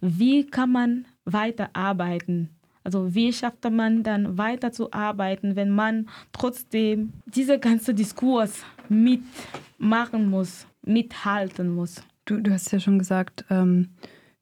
Wie 0.00 0.46
kann 0.46 0.72
man 0.72 1.04
weiterarbeiten? 1.24 2.50
Also 2.82 3.14
wie 3.14 3.32
schafft 3.32 3.70
man 3.70 4.02
dann 4.02 4.38
weiterzuarbeiten, 4.38 5.54
wenn 5.54 5.70
man 5.70 6.08
trotzdem 6.32 7.12
diese 7.26 7.58
ganze 7.58 7.94
Diskurs 7.94 8.64
mitmachen 8.88 10.30
muss, 10.30 10.66
mithalten 10.82 11.74
muss? 11.74 12.02
Du, 12.24 12.40
du 12.40 12.52
hast 12.52 12.72
ja 12.72 12.80
schon 12.80 12.98
gesagt, 12.98 13.44
ähm, 13.50 13.90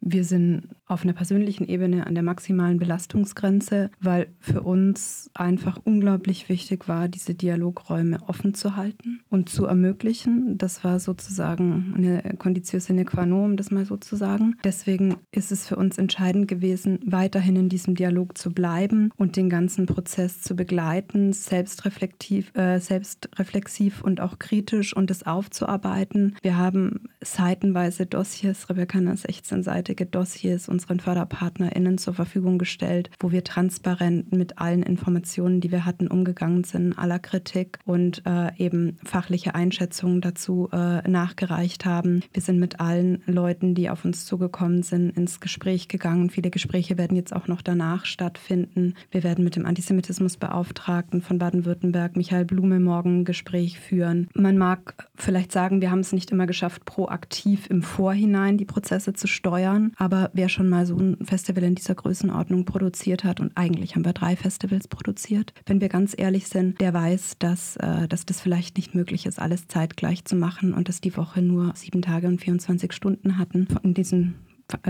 wir 0.00 0.24
sind 0.24 0.68
auf 0.88 1.02
einer 1.04 1.12
persönlichen 1.12 1.66
Ebene 1.66 2.06
an 2.06 2.14
der 2.14 2.22
maximalen 2.22 2.78
Belastungsgrenze, 2.78 3.90
weil 4.00 4.28
für 4.40 4.62
uns 4.62 5.30
einfach 5.34 5.78
unglaublich 5.84 6.48
wichtig 6.48 6.88
war, 6.88 7.08
diese 7.08 7.34
Dialogräume 7.34 8.18
offen 8.26 8.54
zu 8.54 8.76
halten 8.76 9.20
und 9.28 9.48
zu 9.48 9.66
ermöglichen. 9.66 10.56
Das 10.56 10.84
war 10.84 10.98
sozusagen 10.98 11.94
eine 11.96 12.36
Conditio 12.38 12.80
sine 12.80 13.04
qua 13.04 13.26
non, 13.26 13.56
das 13.56 13.70
mal 13.70 13.84
so 13.84 13.96
zu 13.96 14.16
sagen. 14.16 14.56
Deswegen 14.64 15.16
ist 15.30 15.52
es 15.52 15.66
für 15.66 15.76
uns 15.76 15.98
entscheidend 15.98 16.48
gewesen, 16.48 16.98
weiterhin 17.04 17.56
in 17.56 17.68
diesem 17.68 17.94
Dialog 17.94 18.38
zu 18.38 18.50
bleiben 18.52 19.10
und 19.16 19.36
den 19.36 19.50
ganzen 19.50 19.86
Prozess 19.86 20.40
zu 20.40 20.56
begleiten, 20.56 21.32
selbstreflektiv, 21.32 22.54
äh, 22.56 22.78
selbstreflexiv 22.80 24.02
und 24.02 24.20
auch 24.20 24.38
kritisch 24.38 24.96
und 24.96 25.10
es 25.10 25.24
aufzuarbeiten. 25.24 26.36
Wir 26.42 26.56
haben 26.56 27.08
seitenweise 27.22 28.06
Dossiers, 28.06 28.70
Rebecca 28.70 28.98
16-seitige 28.98 30.06
Dossiers 30.06 30.68
und 30.68 30.77
unseren 30.78 31.00
FörderpartnerInnen 31.00 31.98
zur 31.98 32.14
Verfügung 32.14 32.56
gestellt, 32.56 33.10
wo 33.18 33.32
wir 33.32 33.42
transparent 33.42 34.30
mit 34.32 34.58
allen 34.58 34.84
Informationen, 34.84 35.60
die 35.60 35.72
wir 35.72 35.84
hatten, 35.84 36.06
umgegangen 36.06 36.62
sind, 36.62 36.96
aller 36.96 37.18
Kritik 37.18 37.80
und 37.84 38.22
äh, 38.24 38.54
eben 38.58 38.96
fachliche 39.04 39.56
Einschätzungen 39.56 40.20
dazu 40.20 40.68
äh, 40.72 41.08
nachgereicht 41.08 41.84
haben. 41.84 42.22
Wir 42.32 42.42
sind 42.42 42.60
mit 42.60 42.78
allen 42.78 43.22
Leuten, 43.26 43.74
die 43.74 43.90
auf 43.90 44.04
uns 44.04 44.24
zugekommen 44.24 44.84
sind, 44.84 45.16
ins 45.16 45.40
Gespräch 45.40 45.88
gegangen. 45.88 46.30
Viele 46.30 46.50
Gespräche 46.50 46.96
werden 46.96 47.16
jetzt 47.16 47.34
auch 47.34 47.48
noch 47.48 47.60
danach 47.62 48.04
stattfinden. 48.04 48.94
Wir 49.10 49.24
werden 49.24 49.42
mit 49.42 49.56
dem 49.56 49.66
Antisemitismusbeauftragten 49.66 51.22
von 51.22 51.38
Baden-Württemberg, 51.38 52.16
Michael 52.16 52.44
Blume, 52.44 52.78
morgen 52.78 53.20
ein 53.20 53.24
Gespräch 53.24 53.80
führen. 53.80 54.28
Man 54.34 54.58
mag 54.58 55.08
vielleicht 55.16 55.50
sagen, 55.50 55.80
wir 55.80 55.90
haben 55.90 56.00
es 56.00 56.12
nicht 56.12 56.30
immer 56.30 56.46
geschafft, 56.46 56.84
proaktiv 56.84 57.68
im 57.68 57.82
Vorhinein 57.82 58.58
die 58.58 58.64
Prozesse 58.64 59.12
zu 59.12 59.26
steuern, 59.26 59.92
aber 59.96 60.30
wer 60.34 60.48
schon 60.48 60.67
mal 60.68 60.86
so 60.86 60.96
ein 60.96 61.16
Festival 61.24 61.64
in 61.64 61.74
dieser 61.74 61.94
Größenordnung 61.94 62.64
produziert 62.64 63.24
hat, 63.24 63.40
und 63.40 63.52
eigentlich 63.56 63.94
haben 63.94 64.04
wir 64.04 64.12
drei 64.12 64.36
Festivals 64.36 64.88
produziert, 64.88 65.52
wenn 65.66 65.80
wir 65.80 65.88
ganz 65.88 66.14
ehrlich 66.16 66.48
sind, 66.48 66.80
der 66.80 66.94
weiß, 66.94 67.36
dass, 67.38 67.76
äh, 67.76 68.08
dass 68.08 68.26
das 68.26 68.40
vielleicht 68.40 68.76
nicht 68.76 68.94
möglich 68.94 69.26
ist, 69.26 69.38
alles 69.38 69.68
zeitgleich 69.68 70.24
zu 70.24 70.36
machen 70.36 70.74
und 70.74 70.88
dass 70.88 71.00
die 71.00 71.16
Woche 71.16 71.42
nur 71.42 71.72
sieben 71.74 72.02
Tage 72.02 72.26
und 72.26 72.40
24 72.40 72.92
Stunden 72.92 73.38
hatten. 73.38 73.68
In 73.82 73.94
diesen 73.94 74.34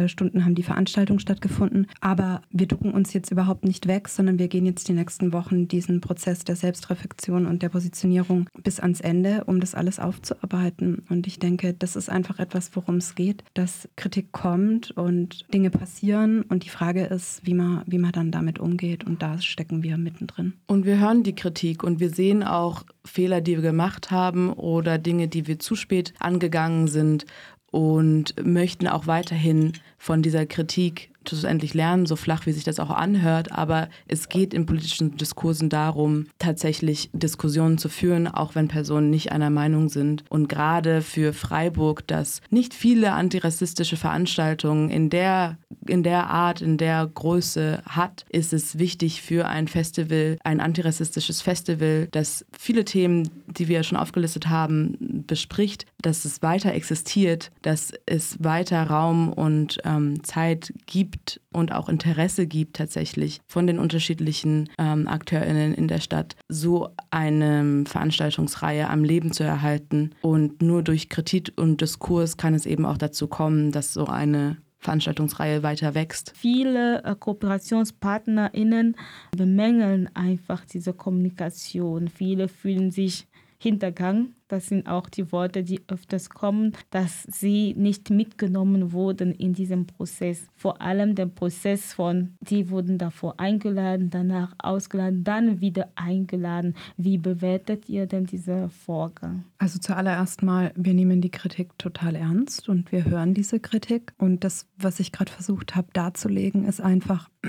Stunden 0.06 0.44
haben 0.44 0.54
die 0.54 0.62
Veranstaltungen 0.62 1.20
stattgefunden. 1.20 1.86
Aber 2.00 2.42
wir 2.50 2.66
ducken 2.66 2.92
uns 2.92 3.12
jetzt 3.12 3.30
überhaupt 3.30 3.64
nicht 3.64 3.86
weg, 3.86 4.08
sondern 4.08 4.38
wir 4.38 4.48
gehen 4.48 4.66
jetzt 4.66 4.88
die 4.88 4.92
nächsten 4.92 5.32
Wochen 5.32 5.68
diesen 5.68 6.00
Prozess 6.00 6.44
der 6.44 6.56
Selbstreflexion 6.56 7.46
und 7.46 7.62
der 7.62 7.68
Positionierung 7.68 8.48
bis 8.62 8.80
ans 8.80 9.00
Ende, 9.00 9.44
um 9.44 9.60
das 9.60 9.74
alles 9.74 9.98
aufzuarbeiten. 9.98 11.04
Und 11.08 11.26
ich 11.26 11.38
denke, 11.38 11.74
das 11.74 11.96
ist 11.96 12.08
einfach 12.08 12.38
etwas, 12.38 12.74
worum 12.74 12.96
es 12.96 13.14
geht, 13.14 13.44
dass 13.54 13.88
Kritik 13.96 14.32
kommt 14.32 14.90
und 14.92 15.46
Dinge 15.52 15.70
passieren. 15.70 16.42
Und 16.42 16.64
die 16.64 16.70
Frage 16.70 17.04
ist, 17.04 17.46
wie 17.46 17.54
man, 17.54 17.82
wie 17.86 17.98
man 17.98 18.12
dann 18.12 18.30
damit 18.30 18.58
umgeht. 18.58 19.04
Und 19.04 19.22
da 19.22 19.38
stecken 19.38 19.82
wir 19.82 19.96
mittendrin. 19.96 20.54
Und 20.66 20.84
wir 20.84 20.98
hören 20.98 21.22
die 21.22 21.34
Kritik 21.34 21.84
und 21.84 22.00
wir 22.00 22.10
sehen 22.10 22.42
auch 22.42 22.84
Fehler, 23.04 23.40
die 23.40 23.56
wir 23.56 23.62
gemacht 23.62 24.10
haben 24.10 24.52
oder 24.52 24.98
Dinge, 24.98 25.28
die 25.28 25.46
wir 25.46 25.58
zu 25.58 25.76
spät 25.76 26.12
angegangen 26.18 26.88
sind 26.88 27.24
und 27.70 28.34
möchten 28.44 28.86
auch 28.86 29.06
weiterhin 29.06 29.72
von 29.98 30.22
dieser 30.22 30.46
Kritik 30.46 31.10
schlussendlich 31.28 31.74
lernen, 31.74 32.06
so 32.06 32.16
flach 32.16 32.46
wie 32.46 32.52
sich 32.52 32.64
das 32.64 32.80
auch 32.80 32.90
anhört. 32.90 33.52
Aber 33.52 33.88
es 34.06 34.28
geht 34.28 34.54
in 34.54 34.66
politischen 34.66 35.16
Diskursen 35.16 35.68
darum, 35.68 36.26
tatsächlich 36.38 37.10
Diskussionen 37.12 37.78
zu 37.78 37.88
führen, 37.88 38.28
auch 38.28 38.54
wenn 38.54 38.68
Personen 38.68 39.10
nicht 39.10 39.32
einer 39.32 39.50
Meinung 39.50 39.88
sind. 39.88 40.24
Und 40.28 40.48
gerade 40.48 41.02
für 41.02 41.32
Freiburg, 41.32 42.06
das 42.06 42.40
nicht 42.50 42.74
viele 42.74 43.12
antirassistische 43.12 43.96
Veranstaltungen 43.96 44.90
in 44.90 45.10
der, 45.10 45.58
in 45.86 46.02
der 46.02 46.28
Art, 46.30 46.60
in 46.60 46.76
der 46.76 47.06
Größe 47.06 47.82
hat, 47.86 48.24
ist 48.30 48.52
es 48.52 48.78
wichtig 48.78 49.22
für 49.22 49.46
ein 49.46 49.68
Festival, 49.68 50.38
ein 50.44 50.60
antirassistisches 50.60 51.42
Festival, 51.42 52.08
das 52.10 52.44
viele 52.58 52.84
Themen, 52.84 53.30
die 53.46 53.68
wir 53.68 53.82
schon 53.82 53.98
aufgelistet 53.98 54.48
haben, 54.48 55.24
bespricht, 55.26 55.86
dass 56.00 56.24
es 56.24 56.42
weiter 56.42 56.72
existiert, 56.72 57.50
dass 57.62 57.92
es 58.06 58.42
weiter 58.42 58.84
Raum 58.84 59.32
und 59.32 59.78
ähm, 59.84 60.22
Zeit 60.24 60.72
gibt, 60.86 61.17
gibt 61.18 61.40
und 61.52 61.72
auch 61.72 61.88
Interesse 61.88 62.46
gibt 62.46 62.76
tatsächlich 62.76 63.40
von 63.46 63.66
den 63.66 63.78
unterschiedlichen 63.78 64.68
ähm, 64.78 65.08
AkteurInnen 65.08 65.74
in 65.74 65.88
der 65.88 66.00
Stadt, 66.00 66.36
so 66.48 66.90
eine 67.10 67.84
Veranstaltungsreihe 67.86 68.88
am 68.88 69.04
Leben 69.04 69.32
zu 69.32 69.42
erhalten. 69.42 70.10
Und 70.22 70.62
nur 70.62 70.82
durch 70.82 71.08
Kritik 71.08 71.52
und 71.56 71.80
Diskurs 71.80 72.36
kann 72.36 72.54
es 72.54 72.66
eben 72.66 72.84
auch 72.84 72.98
dazu 72.98 73.26
kommen, 73.26 73.72
dass 73.72 73.92
so 73.92 74.06
eine 74.06 74.58
Veranstaltungsreihe 74.78 75.64
weiter 75.64 75.94
wächst. 75.94 76.32
Viele 76.36 77.02
äh, 77.02 77.16
KooperationspartnerInnen 77.18 78.94
bemängeln 79.36 80.08
einfach 80.14 80.64
diese 80.64 80.92
Kommunikation. 80.92 82.08
Viele 82.08 82.46
fühlen 82.46 82.92
sich 82.92 83.26
hintergangen 83.58 84.34
das 84.48 84.66
sind 84.66 84.86
auch 84.86 85.08
die 85.08 85.30
Worte, 85.30 85.62
die 85.62 85.80
öfters 85.88 86.30
kommen, 86.30 86.72
dass 86.90 87.24
sie 87.24 87.74
nicht 87.76 88.10
mitgenommen 88.10 88.92
wurden 88.92 89.32
in 89.32 89.52
diesem 89.52 89.86
Prozess. 89.86 90.46
Vor 90.54 90.80
allem 90.80 91.14
der 91.14 91.26
Prozess 91.26 91.92
von, 91.92 92.34
die 92.40 92.70
wurden 92.70 92.98
davor 92.98 93.38
eingeladen, 93.38 94.10
danach 94.10 94.54
ausgeladen, 94.58 95.24
dann 95.24 95.60
wieder 95.60 95.88
eingeladen. 95.94 96.74
Wie 96.96 97.18
bewertet 97.18 97.88
ihr 97.88 98.06
denn 98.06 98.24
diesen 98.24 98.70
Vorgang? 98.70 99.44
Also 99.58 99.78
zuallererst 99.78 100.42
mal, 100.42 100.72
wir 100.76 100.94
nehmen 100.94 101.20
die 101.20 101.30
Kritik 101.30 101.78
total 101.78 102.16
ernst 102.16 102.68
und 102.68 102.90
wir 102.90 103.04
hören 103.04 103.34
diese 103.34 103.60
Kritik. 103.60 104.12
Und 104.18 104.44
das, 104.44 104.66
was 104.76 105.00
ich 105.00 105.12
gerade 105.12 105.30
versucht 105.30 105.76
habe 105.76 105.88
darzulegen, 105.92 106.64
ist 106.64 106.80
einfach, 106.80 107.28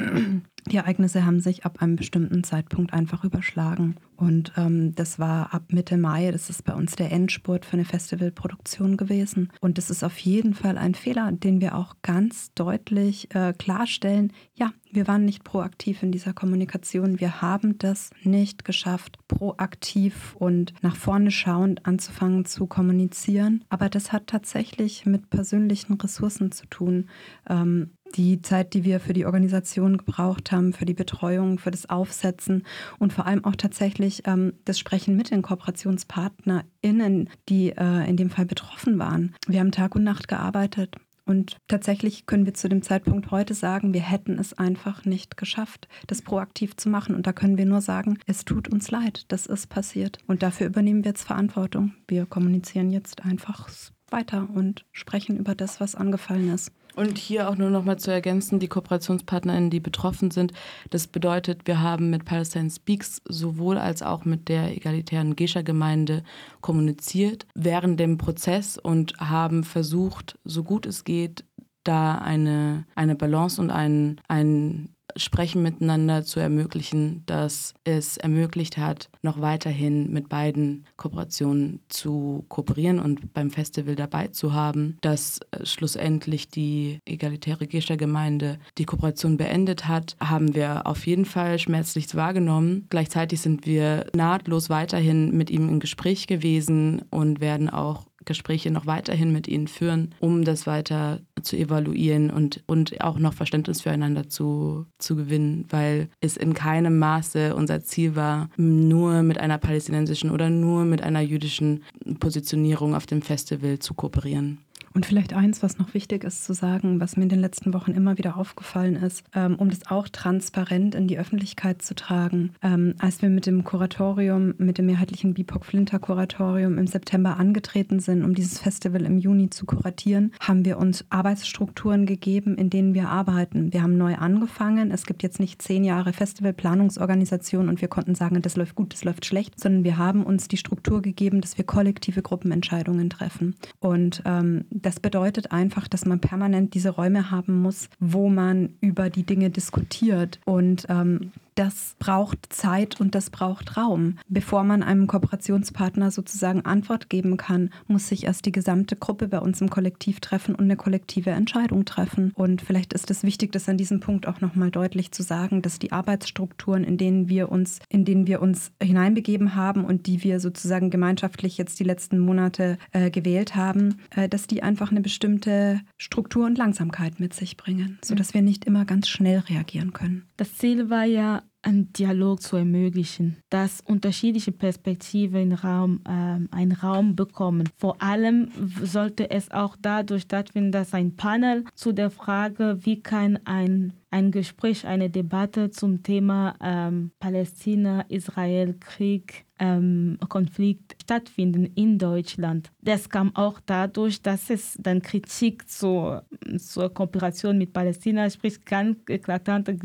die 0.72 0.78
Ereignisse 0.78 1.26
haben 1.26 1.40
sich 1.40 1.66
ab 1.66 1.82
einem 1.82 1.96
bestimmten 1.96 2.44
Zeitpunkt 2.44 2.94
einfach 2.94 3.24
überschlagen. 3.24 3.96
Und 4.18 4.52
ähm, 4.58 4.94
das 4.96 5.20
war 5.20 5.54
ab 5.54 5.72
Mitte 5.72 5.98
Mai, 5.98 6.32
das 6.32 6.50
ist 6.50 6.66
bei 6.66 6.74
uns 6.74 6.89
der 6.96 7.12
Endspurt 7.12 7.66
für 7.66 7.74
eine 7.74 7.86
Festivalproduktion 7.86 8.98
gewesen. 8.98 9.52
Und 9.62 9.78
das 9.78 9.90
ist 9.90 10.04
auf 10.04 10.18
jeden 10.20 10.54
Fall 10.54 10.78
ein 10.78 10.96
Fehler, 10.96 11.32
den 11.32 11.62
wir 11.62 11.76
auch 11.76 11.96
ganz 12.02 12.54
deutlich 12.54 13.34
äh, 13.36 13.54
klarstellen. 13.54 14.34
Ja, 14.56 14.72
wir 14.92 15.08
waren 15.08 15.26
nicht 15.26 15.44
proaktiv 15.44 16.02
in 16.02 16.12
dieser 16.12 16.34
Kommunikation. 16.34 17.20
Wir 17.20 17.42
haben 17.42 17.78
das 17.78 18.10
nicht 18.24 18.66
geschafft, 18.66 19.18
proaktiv 19.28 20.36
und 20.36 20.74
nach 20.82 20.96
vorne 20.96 21.32
schauend 21.32 21.86
anzufangen 21.86 22.46
zu 22.46 22.66
kommunizieren. 22.66 23.64
Aber 23.70 23.90
das 23.90 24.12
hat 24.12 24.28
tatsächlich 24.28 25.06
mit 25.06 25.30
persönlichen 25.30 25.94
Ressourcen 25.94 26.52
zu 26.52 26.66
tun. 26.68 27.10
Ähm, 27.48 27.92
die 28.16 28.42
Zeit, 28.42 28.74
die 28.74 28.84
wir 28.84 29.00
für 29.00 29.14
die 29.14 29.26
Organisation 29.26 29.98
gebraucht 29.98 30.52
haben, 30.52 30.74
für 30.74 30.86
die 30.86 30.94
Betreuung, 30.94 31.60
für 31.60 31.72
das 31.72 31.90
Aufsetzen 31.90 32.64
und 32.98 33.14
vor 33.14 33.26
allem 33.26 33.46
auch 33.46 33.56
tatsächlich 33.56 34.24
ähm, 34.26 34.54
das 34.66 34.80
Sprechen 34.80 35.16
mit 35.16 35.32
den 35.32 35.42
KooperationspartnerInnen, 35.42 37.30
die 37.50 37.72
äh, 37.72 38.10
in 38.10 38.18
dem 38.18 38.30
Fall 38.30 38.46
betroffen 38.46 39.00
waren. 39.00 39.36
Wir 39.48 39.60
haben 39.60 39.72
Tag 39.72 39.96
und 39.96 40.04
Nacht 40.04 40.28
gearbeitet. 40.28 40.96
Und 41.30 41.58
tatsächlich 41.68 42.26
können 42.26 42.48
wir 42.48 42.56
zu 42.56 42.70
dem 42.70 42.82
Zeitpunkt 42.82 43.30
heute 43.30 43.54
sagen, 43.54 43.94
wir 43.94 44.02
hätten 44.02 44.40
es 44.40 44.58
einfach 44.58 45.06
nicht 45.06 45.38
geschafft, 45.38 45.88
das 46.08 46.24
proaktiv 46.24 46.76
zu 46.76 46.90
machen. 46.90 47.14
Und 47.14 47.28
da 47.28 47.34
können 47.34 47.60
wir 47.60 47.68
nur 47.68 47.82
sagen, 47.82 48.18
es 48.26 48.46
tut 48.46 48.68
uns 48.68 48.90
leid, 48.90 49.26
das 49.28 49.46
ist 49.46 49.68
passiert. 49.68 50.18
Und 50.26 50.42
dafür 50.42 50.66
übernehmen 50.66 51.04
wir 51.04 51.12
jetzt 51.12 51.26
Verantwortung. 51.28 51.94
Wir 52.08 52.26
kommunizieren 52.26 52.90
jetzt 52.90 53.24
einfach 53.24 53.70
weiter 54.10 54.50
und 54.52 54.86
sprechen 54.92 55.38
über 55.38 55.54
das, 55.54 55.80
was 55.80 55.94
angefallen 55.94 56.52
ist. 56.52 56.72
Und 57.00 57.18
hier 57.18 57.50
auch 57.50 57.56
nur 57.56 57.70
noch 57.70 57.86
mal 57.86 57.98
zu 57.98 58.12
ergänzen, 58.12 58.60
die 58.60 58.68
KooperationspartnerInnen, 58.68 59.70
die 59.70 59.80
betroffen 59.80 60.32
sind, 60.32 60.52
das 60.90 61.08
bedeutet, 61.08 61.62
wir 61.64 61.80
haben 61.80 62.10
mit 62.10 62.26
Palestine 62.26 62.70
Speaks 62.70 63.22
sowohl 63.24 63.78
als 63.78 64.02
auch 64.02 64.26
mit 64.26 64.50
der 64.50 64.76
egalitären 64.76 65.38
Gescher-Gemeinde 65.38 66.24
kommuniziert 66.60 67.48
während 67.56 68.02
dem 68.02 68.18
Prozess 68.18 68.78
und 68.78 69.14
haben 69.18 69.64
versucht, 69.64 70.38
so 70.44 70.66
gut 70.66 70.86
es 70.86 71.06
geht, 71.06 71.46
da 71.86 72.16
eine, 72.16 72.84
eine 72.96 73.16
Balance 73.16 73.62
und 73.62 73.72
ein, 73.72 74.20
ein 74.28 74.94
Sprechen 75.20 75.62
miteinander 75.62 76.24
zu 76.24 76.40
ermöglichen, 76.40 77.24
das 77.26 77.74
es 77.84 78.18
ermöglicht 78.18 78.78
hat, 78.78 79.10
noch 79.22 79.42
weiterhin 79.42 80.12
mit 80.12 80.30
beiden 80.30 80.86
Kooperationen 80.98 81.80
zu 81.90 82.46
kooperieren 82.50 83.00
und 83.00 83.34
beim 83.34 83.52
Festival 83.52 83.96
dabei 83.96 84.28
zu 84.28 84.54
haben, 84.54 84.98
dass 85.02 85.40
äh, 85.52 85.66
schlussendlich 85.66 86.50
die 86.50 87.00
egalitäre 87.06 87.68
Gescher-Gemeinde 87.68 88.60
die 88.78 88.86
Kooperation 88.86 89.38
beendet 89.38 89.88
hat, 89.88 90.16
haben 90.20 90.56
wir 90.56 90.88
auf 90.88 91.06
jeden 91.06 91.26
Fall 91.26 91.60
schmerzlich 91.60 92.14
wahrgenommen. 92.16 92.88
Gleichzeitig 92.90 93.42
sind 93.42 93.66
wir 93.66 94.08
nahtlos 94.16 94.70
weiterhin 94.70 95.36
mit 95.36 95.50
ihm 95.50 95.70
im 95.70 95.80
Gespräch 95.80 96.28
gewesen 96.28 97.04
und 97.10 97.40
werden 97.40 97.70
auch 97.70 98.09
Gespräche 98.30 98.70
noch 98.70 98.86
weiterhin 98.86 99.32
mit 99.32 99.48
ihnen 99.48 99.68
führen, 99.68 100.14
um 100.20 100.46
das 100.46 100.68
weiter 100.68 101.20
zu 101.42 101.58
evaluieren 101.58 102.30
und, 102.30 102.64
und 102.68 103.02
auch 103.02 103.18
noch 103.18 103.34
Verständnis 103.34 103.82
füreinander 103.82 104.30
zu, 104.30 104.86
zu 105.00 105.16
gewinnen, 105.16 105.66
weil 105.70 106.10
es 106.22 106.38
in 106.38 106.54
keinem 106.54 107.00
Maße 107.00 107.56
unser 107.56 107.82
Ziel 107.82 108.16
war, 108.16 108.50
nur 108.56 109.24
mit 109.24 109.40
einer 109.40 109.58
palästinensischen 109.58 110.30
oder 110.30 110.52
nur 110.52 110.86
mit 110.86 111.02
einer 111.02 111.22
jüdischen 111.22 111.84
Positionierung 112.20 112.94
auf 112.94 113.08
dem 113.08 113.24
Festival 113.24 113.80
zu 113.80 113.96
kooperieren. 113.96 114.60
Und 114.94 115.06
vielleicht 115.06 115.34
eins, 115.34 115.62
was 115.64 115.78
noch 115.78 115.94
wichtig 115.94 116.24
ist 116.24 116.44
zu 116.44 116.54
sagen, 116.54 117.00
was 117.00 117.18
mir 117.18 117.24
in 117.24 117.30
den 117.30 117.40
letzten 117.40 117.74
Wochen 117.74 117.92
immer 117.92 118.18
wieder 118.18 118.38
aufgefallen 118.38 118.96
ist, 118.96 119.24
ähm, 119.36 119.56
um 119.56 119.70
das 119.70 119.90
auch 119.90 120.08
transparent 120.08 120.96
in 120.96 121.08
die 121.08 121.20
Öffentlichkeit 121.20 121.82
zu 121.82 121.96
tragen. 121.96 122.52
Ähm, 122.62 122.96
als 123.00 123.22
wir 123.22 123.30
mit 123.30 123.46
dem 123.46 123.64
Kuratorium, 123.64 124.56
mit 124.58 124.78
dem 124.78 124.88
mehrheitlichen 124.88 125.34
BIPOC-Flinter-Kuratorium 125.34 126.78
im 126.78 126.88
September 126.88 127.38
angetreten 127.38 128.00
sind, 128.00 128.24
um 128.24 128.34
dieses 128.34 128.60
Festival 128.60 129.06
im 129.06 129.18
Juni 129.18 129.50
zu 129.50 129.66
kuratieren, 129.66 130.32
haben 130.40 130.66
wir 130.66 130.78
uns 130.78 131.06
Arbeitsstrukturen 131.10 132.06
gegeben, 132.06 132.56
in 132.56 132.70
denen 132.70 132.94
wir 132.94 133.10
arbeiten. 133.10 133.72
Wir 133.74 133.84
haben 133.84 133.98
neu 133.98 134.16
angefangen. 134.16 134.92
Es 134.92 135.06
gibt 135.06 135.24
jetzt 135.24 135.40
nicht 135.40 135.62
zehn 135.62 135.84
Jahre 135.84 136.14
Festivalplanungsorganisation 136.14 137.70
und 137.70 137.82
wir 137.82 137.88
konnten 137.88 138.16
sagen, 138.16 138.42
das 138.42 138.56
läuft 138.56 138.76
gut, 138.76 138.94
das 138.94 139.04
läuft 139.04 139.26
schlecht, 139.26 139.60
sondern 139.60 139.84
wir 139.84 139.98
haben 139.98 140.24
uns 140.24 140.48
die 140.48 140.58
Struktur 140.58 141.02
gegeben, 141.02 141.42
dass 141.42 141.58
wir 141.58 141.66
kollektive 141.66 142.22
Gruppenentscheidungen 142.22 143.10
treffen. 143.10 143.56
Und 143.80 144.22
ähm, 144.26 144.66
das 144.82 145.00
bedeutet 145.00 145.52
einfach, 145.52 145.88
dass 145.88 146.06
man 146.06 146.20
permanent 146.20 146.74
diese 146.74 146.90
Räume 146.90 147.32
haben 147.32 147.62
muss, 147.62 147.90
wo 148.00 148.30
man 148.30 148.76
über 148.82 149.10
die 149.10 149.26
Dinge 149.26 149.50
diskutiert. 149.50 150.40
Und 150.46 150.86
ähm, 150.90 151.32
das 151.60 151.98
braucht 152.00 152.54
Zeit 152.54 153.02
und 153.02 153.16
das 153.16 153.30
braucht 153.30 153.76
Raum. 153.76 154.18
Bevor 154.30 154.64
man 154.64 154.82
einem 154.82 155.08
Kooperationspartner 155.08 156.10
sozusagen 156.10 156.64
Antwort 156.64 157.10
geben 157.10 157.36
kann, 157.36 157.72
muss 157.88 158.08
sich 158.08 158.24
erst 158.24 158.46
die 158.46 158.54
gesamte 158.54 158.96
Gruppe 158.96 159.28
bei 159.28 159.40
uns 159.40 159.60
im 159.60 159.70
Kollektiv 159.70 160.22
treffen 160.22 160.56
und 160.56 160.64
eine 160.64 160.78
kollektive 160.78 161.32
Entscheidung 161.32 161.84
treffen. 161.84 162.32
Und 162.34 162.62
vielleicht 162.62 162.94
ist 162.94 163.12
es 163.12 163.24
wichtig, 163.24 163.52
das 163.52 163.68
an 163.68 163.76
diesem 163.76 164.00
Punkt 164.00 164.26
auch 164.26 164.40
nochmal 164.40 164.72
deutlich 164.72 165.12
zu 165.12 165.22
sagen, 165.22 165.62
dass 165.62 165.80
die 165.80 165.92
Arbeitsstrukturen, 165.92 166.86
in 166.86 166.96
denen 166.96 167.28
wir 167.28 167.52
uns, 167.52 167.80
in 167.90 168.06
denen 168.06 168.26
wir 168.26 168.42
uns 168.42 168.72
hineinbegeben 168.82 169.54
haben 169.56 169.84
und 169.84 170.08
die 170.08 170.24
wir 170.24 170.40
sozusagen 170.40 170.90
gemeinschaftlich 170.90 171.58
jetzt 171.58 171.78
die 171.82 171.84
letzten 171.84 172.20
Monate 172.20 172.78
äh, 172.94 173.12
gewählt 173.12 173.58
haben, 173.58 174.00
äh, 174.16 174.30
dass 174.30 174.48
die 174.48 174.64
einfach 174.64 174.92
eine 174.92 175.02
bestimmte 175.02 175.82
Struktur 175.98 176.46
und 176.46 176.58
Langsamkeit 176.58 177.20
mit 177.20 177.34
sich 177.34 177.58
bringen, 177.58 178.00
sodass 178.02 178.34
wir 178.34 178.42
nicht 178.42 178.64
immer 178.64 178.86
ganz 178.86 179.10
schnell 179.10 179.40
reagieren 179.40 179.92
können. 179.92 180.24
Das 180.38 180.56
Ziel 180.56 180.90
war 180.90 181.04
ja, 181.04 181.44
einen 181.62 181.92
Dialog 181.94 182.42
zu 182.42 182.56
ermöglichen, 182.56 183.38
dass 183.50 183.82
unterschiedliche 183.82 184.52
Perspektiven 184.52 185.54
Raum, 185.54 186.02
äh, 186.06 186.56
einen 186.56 186.72
Raum 186.72 187.16
bekommen. 187.16 187.70
Vor 187.78 188.02
allem 188.02 188.50
sollte 188.82 189.30
es 189.30 189.52
auch 189.52 189.76
dadurch 189.82 190.24
stattfinden, 190.24 190.72
dass 190.72 190.94
ein 190.94 191.16
Panel 191.16 191.66
zu 191.76 191.92
der 191.92 192.10
Frage, 192.10 192.80
wie 192.82 193.02
kann 193.02 193.40
ein 193.46 193.94
ein 194.12 194.32
Gespräch, 194.32 194.88
eine 194.88 195.10
Debatte 195.10 195.70
zum 195.70 196.04
Thema 196.04 196.56
ähm, 196.62 197.12
Palästina-Israel-Krieg, 197.20 199.46
ähm, 199.60 200.18
Konflikt 200.30 200.96
stattfinden 201.02 201.66
in 201.76 202.00
Deutschland. 202.00 202.72
Das 202.82 203.10
kam 203.10 203.36
auch 203.36 203.60
dadurch, 203.66 204.22
dass 204.22 204.50
es 204.50 204.78
dann 204.80 205.02
Kritik 205.02 205.70
zur, 205.70 206.24
zur 206.58 206.94
Kooperation 206.94 207.58
mit 207.58 207.74
Palästina, 207.74 208.30
sprich 208.30 208.64
ganz 208.64 208.98
eklatante 209.08 209.78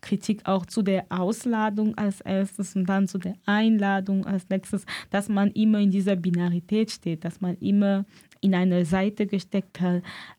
Kritik 0.00 0.42
auch 0.44 0.66
zu 0.66 0.82
der 0.82 1.06
Ausladung 1.08 1.96
als 1.96 2.20
erstes 2.20 2.76
und 2.76 2.86
dann 2.86 3.08
zu 3.08 3.18
der 3.18 3.34
Einladung 3.46 4.26
als 4.26 4.48
nächstes, 4.48 4.84
dass 5.10 5.28
man 5.28 5.50
immer 5.52 5.78
in 5.78 5.90
dieser 5.90 6.16
Binarität 6.16 6.90
steht, 6.90 7.24
dass 7.24 7.40
man 7.40 7.56
immer 7.58 8.04
in 8.40 8.54
eine 8.54 8.84
Seite 8.84 9.26
gesteckt 9.26 9.80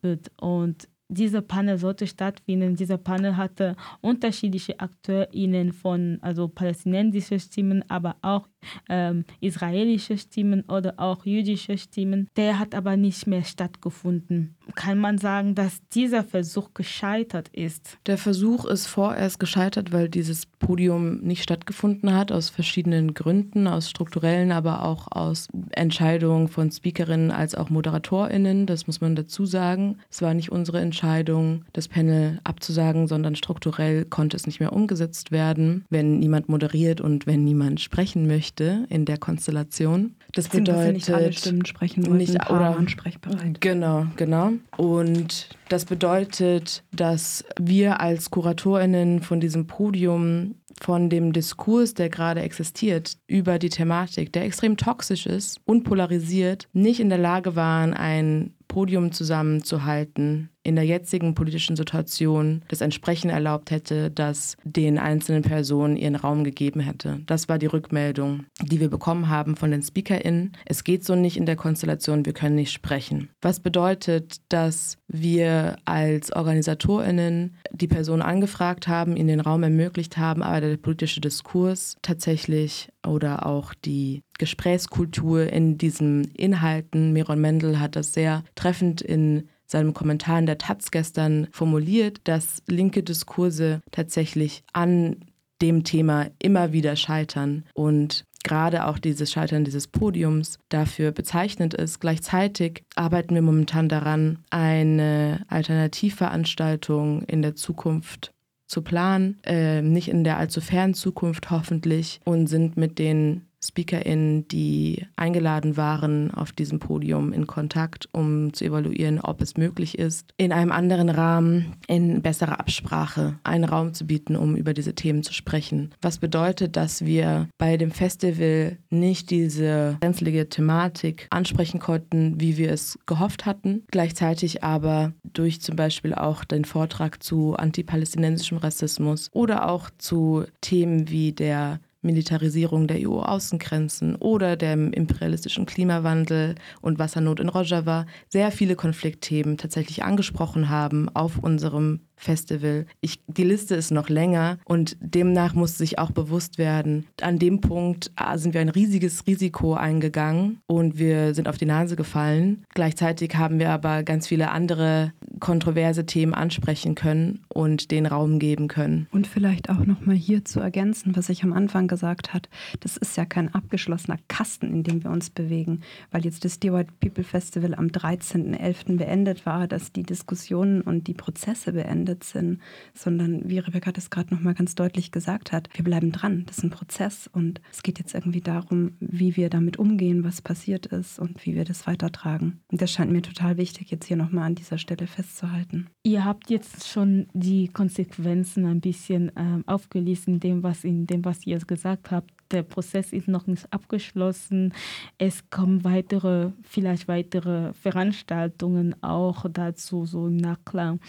wird. 0.02 0.30
Und 0.40 0.88
diese 1.12 1.42
Panel 1.42 1.78
sollte 1.78 2.06
stattfinden. 2.06 2.74
Dieser 2.74 2.98
Panel 2.98 3.36
hatte 3.36 3.76
unterschiedliche 4.00 4.80
AkteurInnen 4.80 5.72
von, 5.72 6.18
also 6.22 6.48
palästinensische 6.48 7.38
Stimmen, 7.38 7.84
aber 7.88 8.16
auch 8.22 8.48
ähm, 8.88 9.24
israelische 9.40 10.18
Stimmen 10.18 10.62
oder 10.68 10.94
auch 10.96 11.24
jüdische 11.24 11.78
Stimmen. 11.78 12.28
Der 12.36 12.58
hat 12.58 12.74
aber 12.74 12.96
nicht 12.96 13.26
mehr 13.26 13.44
stattgefunden. 13.44 14.56
Kann 14.74 14.98
man 14.98 15.18
sagen, 15.18 15.54
dass 15.54 15.80
dieser 15.88 16.24
Versuch 16.24 16.72
gescheitert 16.74 17.48
ist? 17.48 17.98
Der 18.06 18.18
Versuch 18.18 18.64
ist 18.64 18.86
vorerst 18.86 19.38
gescheitert, 19.38 19.92
weil 19.92 20.08
dieses 20.08 20.46
Podium 20.46 21.18
nicht 21.20 21.42
stattgefunden 21.42 22.14
hat, 22.14 22.32
aus 22.32 22.48
verschiedenen 22.48 23.14
Gründen, 23.14 23.66
aus 23.66 23.90
strukturellen, 23.90 24.52
aber 24.52 24.84
auch 24.84 25.08
aus 25.10 25.48
Entscheidungen 25.72 26.48
von 26.48 26.70
Speakerinnen 26.70 27.30
als 27.30 27.54
auch 27.54 27.70
ModeratorInnen. 27.70 28.66
Das 28.66 28.86
muss 28.86 29.00
man 29.00 29.16
dazu 29.16 29.44
sagen. 29.44 29.98
Es 30.10 30.22
war 30.22 30.34
nicht 30.34 30.52
unsere 30.52 30.80
Entscheidung, 30.80 31.64
das 31.72 31.88
Panel 31.88 32.40
abzusagen, 32.44 33.08
sondern 33.08 33.34
strukturell 33.34 34.04
konnte 34.04 34.36
es 34.36 34.46
nicht 34.46 34.60
mehr 34.60 34.72
umgesetzt 34.72 35.32
werden, 35.32 35.84
wenn 35.90 36.18
niemand 36.18 36.48
moderiert 36.48 37.00
und 37.00 37.26
wenn 37.26 37.44
niemand 37.44 37.80
sprechen 37.80 38.26
möchte 38.26 38.51
möchte 38.52 38.86
in 38.88 39.04
der 39.04 39.18
Konstellation. 39.18 40.14
Das 40.34 40.48
bedeutet 40.48 40.94
nicht 40.94 41.10
alle 41.10 41.32
Stimmen 41.32 41.66
sprechen 41.66 42.06
wollten, 42.06 42.18
nicht 42.18 42.50
oder 42.50 42.76
ansprechbereit. 42.76 43.60
Genau, 43.60 44.06
genau. 44.16 44.52
Und 44.76 45.48
das 45.68 45.84
bedeutet, 45.84 46.82
dass 46.92 47.44
wir 47.60 48.00
als 48.00 48.30
Kuratorinnen 48.30 49.22
von 49.22 49.40
diesem 49.40 49.66
Podium 49.66 50.56
von 50.80 51.10
dem 51.10 51.32
Diskurs, 51.32 51.94
der 51.94 52.08
gerade 52.08 52.40
existiert, 52.40 53.16
über 53.26 53.58
die 53.58 53.68
Thematik, 53.68 54.32
der 54.32 54.44
extrem 54.44 54.76
toxisch 54.76 55.26
ist 55.26 55.60
und 55.64 55.84
polarisiert, 55.84 56.68
nicht 56.72 56.98
in 56.98 57.08
der 57.08 57.18
Lage 57.18 57.54
waren, 57.54 57.94
ein 57.94 58.54
Podium 58.68 59.12
zusammenzuhalten 59.12 60.48
in 60.64 60.76
der 60.76 60.84
jetzigen 60.84 61.34
politischen 61.34 61.76
Situation 61.76 62.62
das 62.68 62.80
entsprechend 62.80 63.32
erlaubt 63.32 63.70
hätte, 63.70 64.10
dass 64.10 64.56
den 64.64 64.98
einzelnen 64.98 65.42
Personen 65.42 65.96
ihren 65.96 66.16
Raum 66.16 66.44
gegeben 66.44 66.80
hätte. 66.80 67.20
Das 67.26 67.48
war 67.48 67.58
die 67.58 67.66
Rückmeldung, 67.66 68.44
die 68.60 68.80
wir 68.80 68.88
bekommen 68.88 69.28
haben 69.28 69.56
von 69.56 69.70
den 69.70 69.82
SpeakerInnen. 69.82 70.52
Es 70.64 70.84
geht 70.84 71.04
so 71.04 71.14
nicht 71.14 71.36
in 71.36 71.46
der 71.46 71.56
Konstellation, 71.56 72.24
wir 72.24 72.32
können 72.32 72.56
nicht 72.56 72.72
sprechen. 72.72 73.30
Was 73.40 73.60
bedeutet, 73.60 74.36
dass 74.48 74.98
wir 75.08 75.76
als 75.84 76.32
OrganisatorInnen 76.32 77.56
die 77.72 77.88
Person 77.88 78.22
angefragt 78.22 78.88
haben, 78.88 79.16
ihnen 79.16 79.28
den 79.28 79.40
Raum 79.40 79.62
ermöglicht 79.62 80.16
haben, 80.16 80.42
aber 80.42 80.60
der 80.60 80.76
politische 80.76 81.20
Diskurs 81.20 81.96
tatsächlich 82.02 82.88
oder 83.06 83.46
auch 83.46 83.74
die 83.74 84.22
Gesprächskultur 84.38 85.52
in 85.52 85.78
diesen 85.78 86.24
Inhalten, 86.34 87.12
Miron 87.12 87.40
Mendel 87.40 87.80
hat 87.80 87.96
das 87.96 88.12
sehr 88.12 88.44
treffend 88.54 89.00
in 89.00 89.48
seinem 89.72 89.94
Kommentar 89.94 90.38
in 90.38 90.46
der 90.46 90.58
Taz 90.58 90.90
gestern 90.90 91.48
formuliert, 91.50 92.20
dass 92.24 92.62
linke 92.68 93.02
Diskurse 93.02 93.80
tatsächlich 93.90 94.62
an 94.72 95.16
dem 95.60 95.84
Thema 95.84 96.28
immer 96.38 96.72
wieder 96.72 96.96
scheitern 96.96 97.64
und 97.74 98.24
gerade 98.44 98.86
auch 98.86 98.98
dieses 98.98 99.30
Scheitern 99.30 99.64
dieses 99.64 99.86
Podiums 99.86 100.58
dafür 100.68 101.12
bezeichnend 101.12 101.74
ist. 101.74 102.00
Gleichzeitig 102.00 102.84
arbeiten 102.96 103.34
wir 103.34 103.42
momentan 103.42 103.88
daran, 103.88 104.38
eine 104.50 105.44
Alternativveranstaltung 105.48 107.22
in 107.22 107.42
der 107.42 107.54
Zukunft 107.54 108.32
zu 108.66 108.82
planen, 108.82 109.38
äh, 109.44 109.82
nicht 109.82 110.08
in 110.08 110.24
der 110.24 110.38
allzu 110.38 110.60
fernen 110.60 110.94
Zukunft 110.94 111.50
hoffentlich, 111.50 112.20
und 112.24 112.46
sind 112.46 112.76
mit 112.76 112.98
den 112.98 113.46
SpeakerInnen, 113.64 114.48
die 114.48 115.06
eingeladen 115.16 115.76
waren, 115.76 116.32
auf 116.32 116.52
diesem 116.52 116.78
Podium 116.78 117.32
in 117.32 117.46
Kontakt, 117.46 118.08
um 118.12 118.52
zu 118.52 118.64
evaluieren, 118.64 119.20
ob 119.20 119.40
es 119.40 119.56
möglich 119.56 119.98
ist, 119.98 120.32
in 120.36 120.52
einem 120.52 120.72
anderen 120.72 121.08
Rahmen, 121.08 121.74
in 121.86 122.22
besserer 122.22 122.60
Absprache, 122.60 123.38
einen 123.44 123.64
Raum 123.64 123.94
zu 123.94 124.06
bieten, 124.06 124.36
um 124.36 124.56
über 124.56 124.74
diese 124.74 124.94
Themen 124.94 125.22
zu 125.22 125.32
sprechen. 125.32 125.94
Was 126.02 126.18
bedeutet, 126.18 126.76
dass 126.76 127.04
wir 127.04 127.48
bei 127.58 127.76
dem 127.76 127.90
Festival 127.90 128.78
nicht 128.90 129.30
diese 129.30 129.96
brenzlige 130.00 130.48
Thematik 130.48 131.26
ansprechen 131.30 131.78
konnten, 131.80 132.40
wie 132.40 132.56
wir 132.56 132.70
es 132.72 132.98
gehofft 133.06 133.46
hatten, 133.46 133.84
gleichzeitig 133.90 134.64
aber 134.64 135.12
durch 135.32 135.60
zum 135.60 135.76
Beispiel 135.76 136.14
auch 136.14 136.44
den 136.44 136.64
Vortrag 136.64 137.22
zu 137.22 137.54
antipalästinensischem 137.54 138.58
Rassismus 138.58 139.28
oder 139.32 139.68
auch 139.68 139.90
zu 139.98 140.44
Themen 140.60 141.08
wie 141.08 141.32
der 141.32 141.80
Militarisierung 142.02 142.86
der 142.88 143.08
EU-Außengrenzen 143.08 144.16
oder 144.16 144.56
dem 144.56 144.92
imperialistischen 144.92 145.66
Klimawandel 145.66 146.56
und 146.80 146.98
Wassernot 146.98 147.40
in 147.40 147.48
Rojava 147.48 148.06
sehr 148.28 148.50
viele 148.50 148.76
Konfliktthemen 148.76 149.56
tatsächlich 149.56 150.02
angesprochen 150.02 150.68
haben 150.68 151.08
auf 151.08 151.38
unserem 151.38 152.00
Festival. 152.22 152.86
Ich, 153.00 153.20
die 153.26 153.44
Liste 153.44 153.74
ist 153.74 153.90
noch 153.90 154.08
länger 154.08 154.58
und 154.64 154.96
demnach 155.00 155.54
muss 155.54 155.76
sich 155.76 155.98
auch 155.98 156.10
bewusst 156.10 156.58
werden, 156.58 157.06
an 157.20 157.38
dem 157.38 157.60
Punkt 157.60 158.10
ah, 158.16 158.38
sind 158.38 158.54
wir 158.54 158.60
ein 158.60 158.68
riesiges 158.68 159.26
Risiko 159.26 159.74
eingegangen 159.74 160.60
und 160.66 160.98
wir 160.98 161.34
sind 161.34 161.48
auf 161.48 161.58
die 161.58 161.66
Nase 161.66 161.96
gefallen. 161.96 162.64
Gleichzeitig 162.74 163.36
haben 163.36 163.58
wir 163.58 163.70
aber 163.70 164.02
ganz 164.02 164.28
viele 164.28 164.50
andere 164.50 165.12
kontroverse 165.40 166.06
Themen 166.06 166.34
ansprechen 166.34 166.94
können 166.94 167.40
und 167.48 167.90
den 167.90 168.06
Raum 168.06 168.38
geben 168.38 168.68
können. 168.68 169.08
Und 169.10 169.26
vielleicht 169.26 169.70
auch 169.70 169.84
noch 169.84 170.06
mal 170.06 170.14
hier 170.14 170.44
zu 170.44 170.60
ergänzen, 170.60 171.16
was 171.16 171.28
ich 171.28 171.42
am 171.42 171.52
Anfang 171.52 171.88
gesagt 171.88 172.32
habe, 172.32 172.48
das 172.80 172.96
ist 172.96 173.16
ja 173.16 173.24
kein 173.24 173.52
abgeschlossener 173.52 174.18
Kasten, 174.28 174.72
in 174.72 174.84
dem 174.84 175.02
wir 175.02 175.10
uns 175.10 175.30
bewegen, 175.30 175.80
weil 176.12 176.24
jetzt 176.24 176.44
das 176.44 176.62
White 176.62 176.92
People 177.00 177.24
Festival 177.24 177.74
am 177.74 177.86
13.11. 177.86 178.98
beendet 178.98 179.44
war, 179.44 179.66
dass 179.66 179.92
die 179.92 180.04
Diskussionen 180.04 180.80
und 180.80 181.08
die 181.08 181.14
Prozesse 181.14 181.72
beendet 181.72 182.11
beendet 182.12 182.24
sind, 182.24 182.60
sondern 182.94 183.48
wie 183.48 183.58
Rebecca 183.58 183.92
das 183.92 184.10
gerade 184.10 184.34
nochmal 184.34 184.54
ganz 184.54 184.74
deutlich 184.74 185.12
gesagt 185.12 185.52
hat, 185.52 185.68
wir 185.74 185.84
bleiben 185.84 186.12
dran. 186.12 186.44
Das 186.46 186.58
ist 186.58 186.64
ein 186.64 186.70
Prozess 186.70 187.28
und 187.32 187.60
es 187.70 187.82
geht 187.82 187.98
jetzt 187.98 188.14
irgendwie 188.14 188.40
darum, 188.40 188.92
wie 189.00 189.36
wir 189.36 189.50
damit 189.50 189.78
umgehen, 189.78 190.24
was 190.24 190.42
passiert 190.42 190.86
ist 190.86 191.18
und 191.18 191.44
wie 191.46 191.54
wir 191.54 191.64
das 191.64 191.86
weitertragen. 191.86 192.60
Und 192.68 192.80
das 192.80 192.90
scheint 192.90 193.12
mir 193.12 193.22
total 193.22 193.56
wichtig, 193.56 193.90
jetzt 193.90 194.06
hier 194.06 194.16
nochmal 194.16 194.46
an 194.46 194.54
dieser 194.54 194.78
Stelle 194.78 195.06
festzuhalten. 195.06 195.88
Ihr 196.02 196.24
habt 196.24 196.50
jetzt 196.50 196.88
schon 196.88 197.26
die 197.32 197.68
Konsequenzen 197.68 198.66
ein 198.66 198.80
bisschen 198.80 199.28
äh, 199.36 199.62
aufgelistet 199.66 200.42
dem, 200.42 200.62
was 200.62 200.84
in 200.84 201.06
dem, 201.06 201.24
was 201.24 201.46
ihr 201.46 201.58
gesagt 201.58 202.10
habt 202.10 202.30
der 202.52 202.62
Prozess 202.62 203.12
ist 203.12 203.28
noch 203.28 203.46
nicht 203.46 203.72
abgeschlossen. 203.72 204.72
Es 205.18 205.48
kommen 205.50 205.84
weitere, 205.84 206.50
vielleicht 206.62 207.08
weitere 207.08 207.72
Veranstaltungen 207.72 208.94
auch 209.02 209.46
dazu, 209.50 210.04
so 210.04 210.26
im 210.26 210.36
Nachklang. 210.36 211.00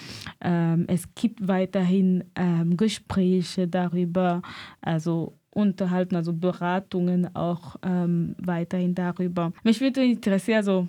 Ähm, 0.42 0.86
es 0.88 1.14
gibt 1.16 1.48
weiterhin 1.48 2.24
ähm, 2.36 2.78
Gespräche 2.78 3.68
darüber, 3.68 4.42
also 4.82 5.38
unterhalten, 5.54 6.16
also 6.16 6.34
Beratungen 6.34 7.36
auch 7.36 7.76
ähm, 7.84 8.36
weiterhin 8.40 8.96
darüber. 8.96 9.54
Mich 9.64 9.82
würde 9.82 10.04
interessieren, 10.04 10.58
also, 10.58 10.88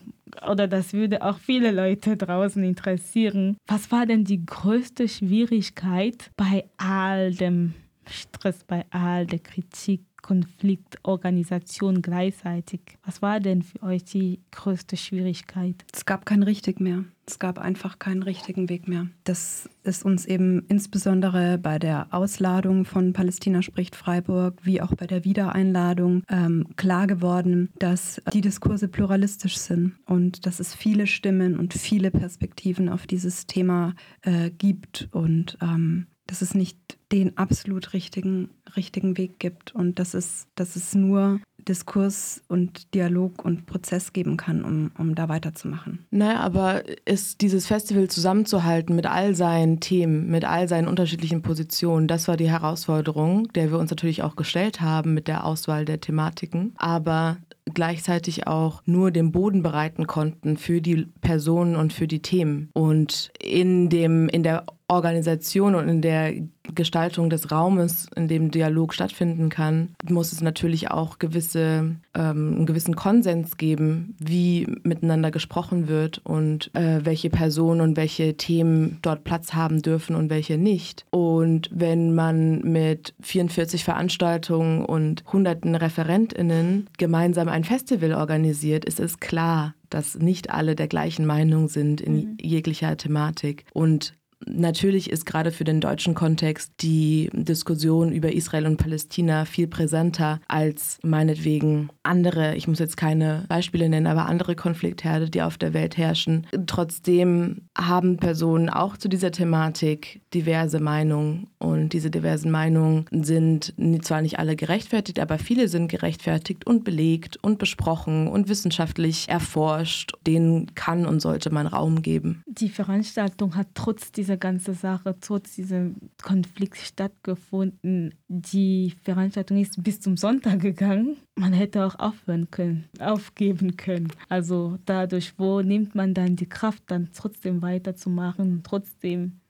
oder 0.51 0.67
das 0.67 0.93
würde 0.93 1.23
auch 1.23 1.39
viele 1.39 1.71
Leute 1.71 2.17
draußen 2.17 2.63
interessieren, 2.65 3.57
was 3.67 3.91
war 3.93 4.07
denn 4.07 4.25
die 4.25 4.45
größte 4.45 5.09
Schwierigkeit 5.09 6.31
bei 6.37 6.65
all 6.79 7.35
dem 7.35 7.75
Stress, 8.07 8.65
bei 8.65 8.85
all 8.91 9.27
der 9.27 9.39
Kritik 9.39 10.03
Konfliktorganisation 10.25 12.01
gleichzeitig. 12.01 12.81
Was 13.05 13.21
war 13.21 13.41
denn 13.41 13.61
für 13.61 13.83
euch 13.83 14.05
die 14.05 14.41
größte 14.53 14.97
Schwierigkeit? 14.97 15.85
Es 15.93 16.07
gab 16.07 16.25
kein 16.25 16.43
richtig 16.43 16.81
mehr. 16.81 17.05
Es 17.27 17.39
gab 17.39 17.59
einfach 17.59 17.99
keinen 17.99 18.23
richtigen 18.23 18.71
Weg 18.71 18.89
mehr. 18.89 19.09
Das 19.25 19.69
ist 19.83 20.03
uns 20.05 20.25
eben 20.25 20.65
insbesondere 20.69 21.59
bei 21.59 21.79
der 21.79 22.07
Ausladung 22.11 22.87
von 22.87 23.13
Palästina 23.13 23.61
spricht 23.61 23.97
Freiburg 23.97 24.59
wie 24.63 24.81
auch 24.81 24.95
bei 24.95 25.07
der 25.07 25.25
Wiedereinladung 25.25 26.23
ähm, 26.31 26.69
klar 26.77 27.07
geworden, 27.07 27.71
dass 27.79 28.21
die 28.33 28.41
Diskurse 28.41 28.89
pluralistisch 28.89 29.59
sind 29.59 29.95
und 30.07 30.47
dass 30.47 30.59
es 30.59 30.75
viele 30.75 31.07
Stimmen 31.07 31.59
und 31.59 31.75
viele 31.75 32.11
Perspektiven 32.11 32.89
auf 32.89 33.07
dieses 33.07 33.47
Thema 33.47 33.95
äh, 34.23 34.51
gibt 34.51 35.09
und 35.13 35.59
ähm, 35.61 36.07
dass 36.27 36.43
es 36.43 36.55
nicht 36.55 36.79
den 37.13 37.37
absolut 37.37 37.93
richtigen, 37.93 38.51
richtigen 38.77 39.17
Weg 39.17 39.39
gibt 39.39 39.75
und 39.75 39.99
dass 39.99 40.15
es, 40.15 40.47
dass 40.55 40.75
es 40.75 40.95
nur 40.95 41.41
Diskurs 41.69 42.43
und 42.49 42.95
Dialog 42.95 43.45
und 43.45 43.67
Prozess 43.67 44.13
geben 44.13 44.37
kann, 44.37 44.65
um, 44.65 44.91
um 44.99 45.15
da 45.15 45.29
weiterzumachen. 45.29 46.05
Naja, 46.11 46.41
aber 46.41 46.83
ist 47.07 47.41
dieses 47.41 47.67
Festival 47.67 48.09
zusammenzuhalten 48.09 48.95
mit 48.95 49.07
all 49.07 49.35
seinen 49.35 49.81
Themen, 49.81 50.29
mit 50.31 50.45
all 50.45 50.69
seinen 50.69 50.89
unterschiedlichen 50.89 51.43
Positionen, 51.43 52.09
das 52.09 52.29
war 52.29 52.37
die 52.37 52.51
Herausforderung, 52.51 53.49
der 53.55 53.71
wir 53.71 53.79
uns 53.79 53.91
natürlich 53.91 54.23
auch 54.23 54.37
gestellt 54.37 54.81
haben 54.81 55.15
mit 55.15 55.29
der 55.29 55.45
Auswahl 55.45 55.85
der 55.85 56.01
Thematiken. 56.01 56.75
Aber 56.77 57.39
gleichzeitig 57.73 58.47
auch 58.47 58.83
nur 58.85 59.11
den 59.11 59.33
Boden 59.33 59.63
bereiten 59.63 60.07
konnten 60.07 60.57
für 60.57 60.81
die 60.81 61.07
Personen 61.23 61.77
und 61.77 61.93
für 61.93 62.07
die 62.07 62.21
Themen. 62.21 62.69
Und 62.75 63.31
in, 63.41 63.89
dem, 63.89 64.29
in 64.29 64.43
der 64.43 64.65
Organisation 64.95 65.75
und 65.75 65.89
in 65.89 66.01
der 66.01 66.35
Gestaltung 66.75 67.29
des 67.29 67.51
Raumes, 67.51 68.07
in 68.17 68.27
dem 68.27 68.51
Dialog 68.51 68.95
stattfinden 68.95 69.51
kann, 69.51 69.95
muss 70.09 70.33
es 70.33 70.41
natürlich 70.41 70.91
auch 70.91 71.19
gewisse, 71.19 71.97
ähm, 72.15 72.55
einen 72.57 72.67
gewissen 72.67 72.97
Konsens 72.97 73.57
geben, 73.59 74.15
wie 74.19 74.67
miteinander 74.83 75.31
gesprochen 75.31 75.89
wird 75.89 76.21
und 76.25 76.71
äh, 76.75 77.05
welche 77.05 77.29
Personen 77.29 77.81
und 77.81 77.97
welche 77.97 78.37
Themen 78.37 78.99
dort 79.03 79.25
Platz 79.25 79.53
haben 79.53 79.83
dürfen 79.83 80.17
und 80.17 80.31
welche 80.31 80.57
nicht. 80.57 81.05
Und 81.11 81.69
wenn 81.73 82.15
man 82.15 82.61
mit 82.61 83.15
44 83.21 83.85
Veranstaltungen 83.85 84.85
und 84.85 85.23
hunderten 85.31 85.75
ReferentInnen 85.75 86.89
gemeinsam 86.97 87.49
ein 87.49 87.65
Festival 87.65 88.15
organisiert, 88.15 88.85
ist 88.87 89.01
es 89.01 89.21
klar, 89.21 89.75
dass 89.91 90.17
nicht 90.19 90.51
alle 90.51 90.75
der 90.75 90.89
gleichen 90.89 91.27
Meinung 91.27 91.69
sind 91.69 92.01
in 92.01 92.15
mhm. 92.15 92.37
jeglicher 92.41 92.97
Thematik. 92.97 93.65
Und 93.73 94.15
Natürlich 94.47 95.11
ist 95.11 95.27
gerade 95.27 95.51
für 95.51 95.65
den 95.65 95.81
deutschen 95.81 96.15
Kontext 96.15 96.73
die 96.81 97.31
Diskussion 97.33 98.13
über 98.13 98.33
Israel 98.33 98.67
und 98.67 98.77
Palästina 98.77 99.45
viel 99.45 99.67
präsenter 99.67 100.41
als 100.49 100.99
meinetwegen 101.03 101.91
andere, 102.03 102.55
ich 102.55 102.69
muss 102.69 102.79
jetzt 102.79 102.97
keine 102.97 103.45
Beispiele 103.49 103.89
nennen, 103.89 104.07
aber 104.07 104.27
andere 104.27 104.55
Konfliktherde, 104.55 105.31
die 105.31 105.43
auf 105.43 105.59
der 105.59 105.75
Welt 105.75 105.97
herrschen. 105.97 106.47
Trotzdem 106.67 107.63
haben 107.77 108.19
Personen 108.19 108.69
auch 108.69 108.97
zu 108.97 109.09
dieser 109.09 109.31
Thematik 109.31 110.21
diverse 110.33 110.81
Meinungen 110.81 111.49
und 111.59 111.93
diese 111.93 112.11
diversen 112.11 112.51
Meinungen 112.51 113.07
sind 113.11 113.75
zwar 114.03 114.23
nicht 114.23 114.39
alle 114.39 114.57
gerechtfertigt, 114.57 115.19
aber 115.19 115.39
viele 115.39 115.69
sind 115.69 115.89
gerechtfertigt 115.89 116.67
und 116.67 116.85
belegt 116.85 117.39
und 117.43 117.59
besprochen 117.59 118.29
und 118.29 118.49
wissenschaftlich 118.49 119.29
erforscht. 119.29 120.13
Denen 120.27 120.75
kann 120.75 121.07
und 121.07 121.21
sollte 121.21 121.51
man 121.51 121.67
Raum 121.67 122.03
geben. 122.03 122.43
Die 122.47 122.69
Veranstaltung 122.69 123.57
hat 123.57 123.69
trotz 123.75 124.13
dieser 124.13 124.34
diese 124.35 124.39
ganze 124.39 124.75
Sache 124.75 125.17
trotz 125.21 125.55
diesem 125.55 125.97
Konflikt 126.21 126.77
stattgefunden. 126.77 128.15
Die 128.29 128.95
Veranstaltung 129.05 129.59
ist 129.59 129.83
bis 129.83 130.01
zum 130.01 130.17
Sonntag 130.17 130.61
gegangen. 130.61 131.17
Man 131.37 131.53
hätte 131.53 131.85
auch 131.87 131.99
aufhören 131.99 132.51
können, 132.51 132.89
aufgeben 132.99 133.77
können. 133.77 134.09
Also 134.29 134.79
dadurch, 134.87 135.35
wo 135.39 135.61
nimmt 135.63 135.95
man 135.95 136.15
dann 136.15 136.35
die 136.35 136.49
Kraft, 136.49 136.83
dann 136.89 137.11
trotzdem 137.15 137.63
weiterzumachen, 137.63 138.63
trotzdem 138.65 139.41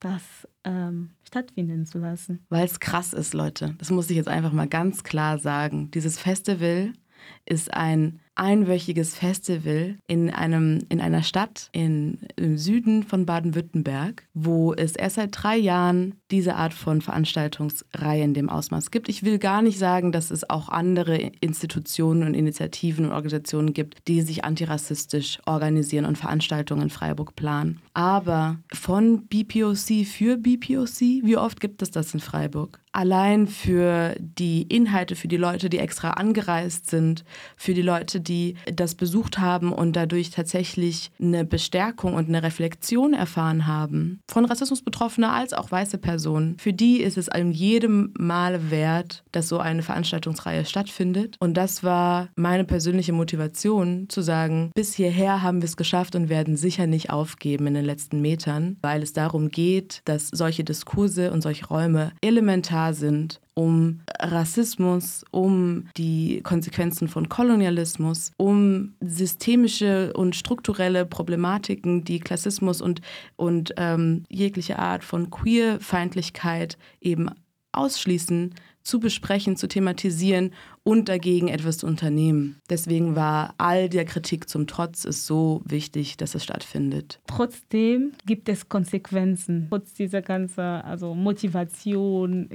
das 0.00 0.22
ähm, 0.64 1.10
stattfinden 1.26 1.86
zu 1.86 1.98
lassen? 1.98 2.44
Weil 2.50 2.66
es 2.66 2.80
krass 2.80 3.14
ist, 3.14 3.32
Leute. 3.32 3.74
Das 3.78 3.90
muss 3.90 4.10
ich 4.10 4.16
jetzt 4.16 4.28
einfach 4.28 4.52
mal 4.52 4.68
ganz 4.68 5.04
klar 5.04 5.38
sagen. 5.38 5.90
Dieses 5.90 6.18
Festival 6.18 6.92
ist 7.46 7.72
ein 7.72 8.20
einwöchiges 8.36 9.14
Festival 9.14 9.96
in, 10.06 10.30
einem, 10.30 10.80
in 10.88 11.00
einer 11.00 11.22
Stadt 11.22 11.68
in, 11.72 12.18
im 12.36 12.58
Süden 12.58 13.02
von 13.02 13.26
Baden-Württemberg, 13.26 14.26
wo 14.34 14.74
es 14.74 14.96
erst 14.96 15.16
seit 15.16 15.30
drei 15.32 15.56
Jahren 15.56 16.16
diese 16.30 16.56
Art 16.56 16.74
von 16.74 17.00
Veranstaltungsreihe 17.00 18.24
in 18.24 18.34
dem 18.34 18.48
Ausmaß 18.48 18.90
gibt. 18.90 19.08
Ich 19.08 19.22
will 19.22 19.38
gar 19.38 19.62
nicht 19.62 19.78
sagen, 19.78 20.12
dass 20.12 20.30
es 20.30 20.48
auch 20.48 20.68
andere 20.68 21.16
Institutionen 21.40 22.24
und 22.24 22.34
Initiativen 22.34 23.06
und 23.06 23.12
Organisationen 23.12 23.72
gibt, 23.72 24.08
die 24.08 24.22
sich 24.22 24.44
antirassistisch 24.44 25.38
organisieren 25.46 26.04
und 26.04 26.18
Veranstaltungen 26.18 26.82
in 26.82 26.90
Freiburg 26.90 27.36
planen. 27.36 27.80
Aber 27.94 28.58
von 28.72 29.26
BPOC 29.26 30.04
für 30.06 30.36
BPOC, 30.36 31.00
wie 31.22 31.36
oft 31.36 31.60
gibt 31.60 31.82
es 31.82 31.90
das 31.90 32.12
in 32.14 32.20
Freiburg? 32.20 32.80
allein 32.94 33.48
für 33.48 34.14
die 34.18 34.62
Inhalte, 34.62 35.16
für 35.16 35.28
die 35.28 35.36
Leute, 35.36 35.68
die 35.68 35.78
extra 35.78 36.10
angereist 36.10 36.88
sind, 36.88 37.24
für 37.56 37.74
die 37.74 37.82
Leute, 37.82 38.20
die 38.28 38.56
das 38.72 38.94
besucht 38.94 39.38
haben 39.38 39.72
und 39.72 39.94
dadurch 39.94 40.30
tatsächlich 40.30 41.10
eine 41.20 41.44
Bestärkung 41.44 42.14
und 42.14 42.28
eine 42.28 42.42
Reflexion 42.42 43.14
erfahren 43.14 43.66
haben, 43.66 44.20
von 44.28 44.44
Rassismus 44.44 44.82
Betroffene 44.82 45.30
als 45.30 45.52
auch 45.52 45.70
weiße 45.70 45.98
Personen, 45.98 46.56
für 46.58 46.72
die 46.72 47.00
ist 47.00 47.16
es 47.16 47.28
in 47.28 47.52
jedem 47.52 48.12
Mal 48.18 48.70
wert, 48.70 49.24
dass 49.32 49.48
so 49.48 49.58
eine 49.58 49.82
Veranstaltungsreihe 49.82 50.64
stattfindet. 50.64 51.36
Und 51.40 51.54
das 51.54 51.82
war 51.82 52.28
meine 52.36 52.64
persönliche 52.64 53.12
Motivation, 53.12 54.08
zu 54.08 54.22
sagen, 54.22 54.70
bis 54.74 54.94
hierher 54.94 55.42
haben 55.42 55.60
wir 55.60 55.66
es 55.66 55.76
geschafft 55.76 56.14
und 56.16 56.28
werden 56.28 56.56
sicher 56.56 56.86
nicht 56.86 57.10
aufgeben 57.10 57.66
in 57.66 57.74
den 57.74 57.84
letzten 57.84 58.20
Metern, 58.20 58.76
weil 58.82 59.02
es 59.02 59.12
darum 59.12 59.48
geht, 59.48 60.02
dass 60.04 60.28
solche 60.28 60.64
Diskurse 60.64 61.32
und 61.32 61.42
solche 61.42 61.66
Räume 61.66 62.12
elementar 62.20 62.94
sind, 62.94 63.40
um 63.54 64.00
Rassismus, 64.20 65.24
um 65.30 65.86
die 65.96 66.40
Konsequenzen 66.42 67.08
von 67.08 67.28
Kolonialismus, 67.28 68.32
um 68.36 68.94
systemische 69.00 70.12
und 70.12 70.36
strukturelle 70.36 71.06
Problematiken, 71.06 72.04
die 72.04 72.20
Klassismus 72.20 72.80
und, 72.80 73.00
und 73.36 73.74
ähm, 73.76 74.24
jegliche 74.28 74.78
Art 74.78 75.04
von 75.04 75.30
Queerfeindlichkeit 75.30 76.76
eben 77.00 77.30
ausschließen, 77.72 78.54
zu 78.82 79.00
besprechen, 79.00 79.56
zu 79.56 79.66
thematisieren 79.66 80.52
und 80.82 81.08
dagegen 81.08 81.48
etwas 81.48 81.78
zu 81.78 81.86
unternehmen. 81.86 82.60
Deswegen 82.68 83.16
war 83.16 83.54
all 83.56 83.88
der 83.88 84.04
Kritik 84.04 84.48
zum 84.48 84.66
Trotz 84.66 85.06
es 85.06 85.26
so 85.26 85.62
wichtig, 85.64 86.18
dass 86.18 86.34
es 86.34 86.44
stattfindet. 86.44 87.20
Trotzdem 87.26 88.12
gibt 88.26 88.48
es 88.50 88.68
Konsequenzen, 88.68 89.68
trotz 89.70 89.94
dieser 89.94 90.20
ganzen 90.20 90.60
also 90.60 91.14
Motivation, 91.14 92.48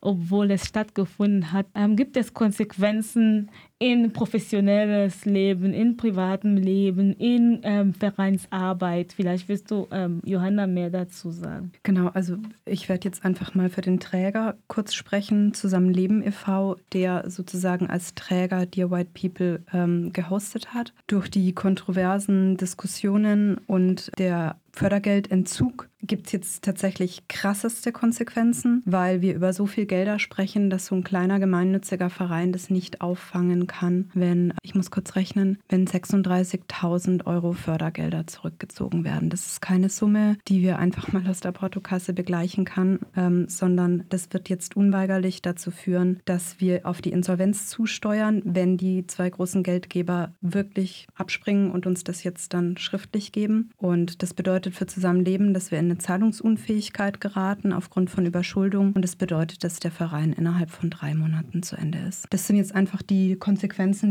obwohl 0.00 0.50
es 0.50 0.66
stattgefunden 0.66 1.52
hat, 1.52 1.66
ähm, 1.74 1.96
gibt 1.96 2.16
es 2.16 2.34
Konsequenzen 2.34 3.50
in 3.78 4.12
professionelles 4.12 5.26
Leben, 5.26 5.74
in 5.74 5.96
privatem 5.96 6.56
Leben, 6.56 7.12
in 7.12 7.60
ähm, 7.62 7.92
Vereinsarbeit. 7.92 9.12
Vielleicht 9.12 9.48
wirst 9.48 9.70
du, 9.70 9.86
ähm, 9.90 10.22
Johanna, 10.24 10.66
mehr 10.66 10.88
dazu 10.88 11.30
sagen. 11.30 11.72
Genau, 11.82 12.08
also 12.08 12.38
ich 12.64 12.88
werde 12.88 13.06
jetzt 13.06 13.24
einfach 13.24 13.54
mal 13.54 13.68
für 13.68 13.82
den 13.82 14.00
Träger 14.00 14.56
kurz 14.66 14.94
sprechen, 14.94 15.52
Zusammenleben 15.52 16.26
e.V., 16.26 16.76
der 16.94 17.28
sozusagen 17.28 17.88
als 17.88 18.14
Träger 18.14 18.64
Dear 18.64 18.90
White 18.90 19.10
People 19.12 19.62
ähm, 19.74 20.12
gehostet 20.12 20.72
hat. 20.72 20.94
Durch 21.06 21.30
die 21.30 21.52
kontroversen 21.52 22.56
Diskussionen 22.56 23.58
und 23.66 24.10
der 24.18 24.56
Fördergeldentzug 24.76 25.88
gibt 26.02 26.26
es 26.26 26.32
jetzt 26.32 26.62
tatsächlich 26.62 27.28
krasseste 27.28 27.92
Konsequenzen, 27.92 28.82
weil 28.84 29.22
wir 29.22 29.34
über 29.34 29.54
so 29.54 29.64
viel 29.64 29.86
Gelder 29.86 30.18
sprechen, 30.18 30.68
dass 30.68 30.86
so 30.86 30.94
ein 30.94 31.02
kleiner 31.02 31.38
gemeinnütziger 31.38 32.10
Verein 32.10 32.52
das 32.52 32.68
nicht 32.68 33.00
auffangen 33.00 33.65
kann, 33.66 34.10
wenn, 34.14 34.52
ich 34.62 34.74
muss 34.74 34.90
kurz 34.90 35.16
rechnen, 35.16 35.58
wenn 35.68 35.86
36.000 35.86 37.26
Euro 37.26 37.52
Fördergelder 37.52 38.26
zurückgezogen 38.26 39.04
werden. 39.04 39.30
Das 39.30 39.46
ist 39.46 39.60
keine 39.60 39.88
Summe, 39.88 40.36
die 40.48 40.62
wir 40.62 40.78
einfach 40.78 41.12
mal 41.12 41.26
aus 41.28 41.40
der 41.40 41.52
Portokasse 41.52 42.12
begleichen 42.12 42.64
kann, 42.64 43.00
ähm, 43.16 43.48
sondern 43.48 44.04
das 44.08 44.32
wird 44.32 44.48
jetzt 44.48 44.76
unweigerlich 44.76 45.42
dazu 45.42 45.70
führen, 45.70 46.20
dass 46.24 46.60
wir 46.60 46.86
auf 46.86 47.00
die 47.00 47.12
Insolvenz 47.12 47.68
zusteuern, 47.68 48.42
wenn 48.44 48.76
die 48.76 49.06
zwei 49.06 49.30
großen 49.30 49.62
Geldgeber 49.62 50.34
wirklich 50.40 51.06
abspringen 51.14 51.70
und 51.70 51.86
uns 51.86 52.04
das 52.04 52.24
jetzt 52.24 52.54
dann 52.54 52.76
schriftlich 52.76 53.32
geben. 53.32 53.70
Und 53.76 54.22
das 54.22 54.34
bedeutet, 54.34 54.74
für 54.74 54.86
Zusammenleben, 54.86 55.54
dass 55.54 55.70
wir 55.70 55.78
in 55.78 55.86
eine 55.86 55.98
Zahlungsunfähigkeit 55.98 57.20
geraten 57.20 57.72
aufgrund 57.72 58.10
von 58.10 58.26
Überschuldung. 58.26 58.92
Und 58.92 59.02
das 59.02 59.16
bedeutet, 59.16 59.64
dass 59.64 59.80
der 59.80 59.90
Verein 59.90 60.32
innerhalb 60.32 60.70
von 60.70 60.90
drei 60.90 61.14
Monaten 61.14 61.62
zu 61.62 61.76
Ende 61.76 61.98
ist. 61.98 62.26
Das 62.30 62.46
sind 62.46 62.56
jetzt 62.56 62.74
einfach 62.74 63.02
die 63.02 63.36
Konsequenzen, 63.36 63.55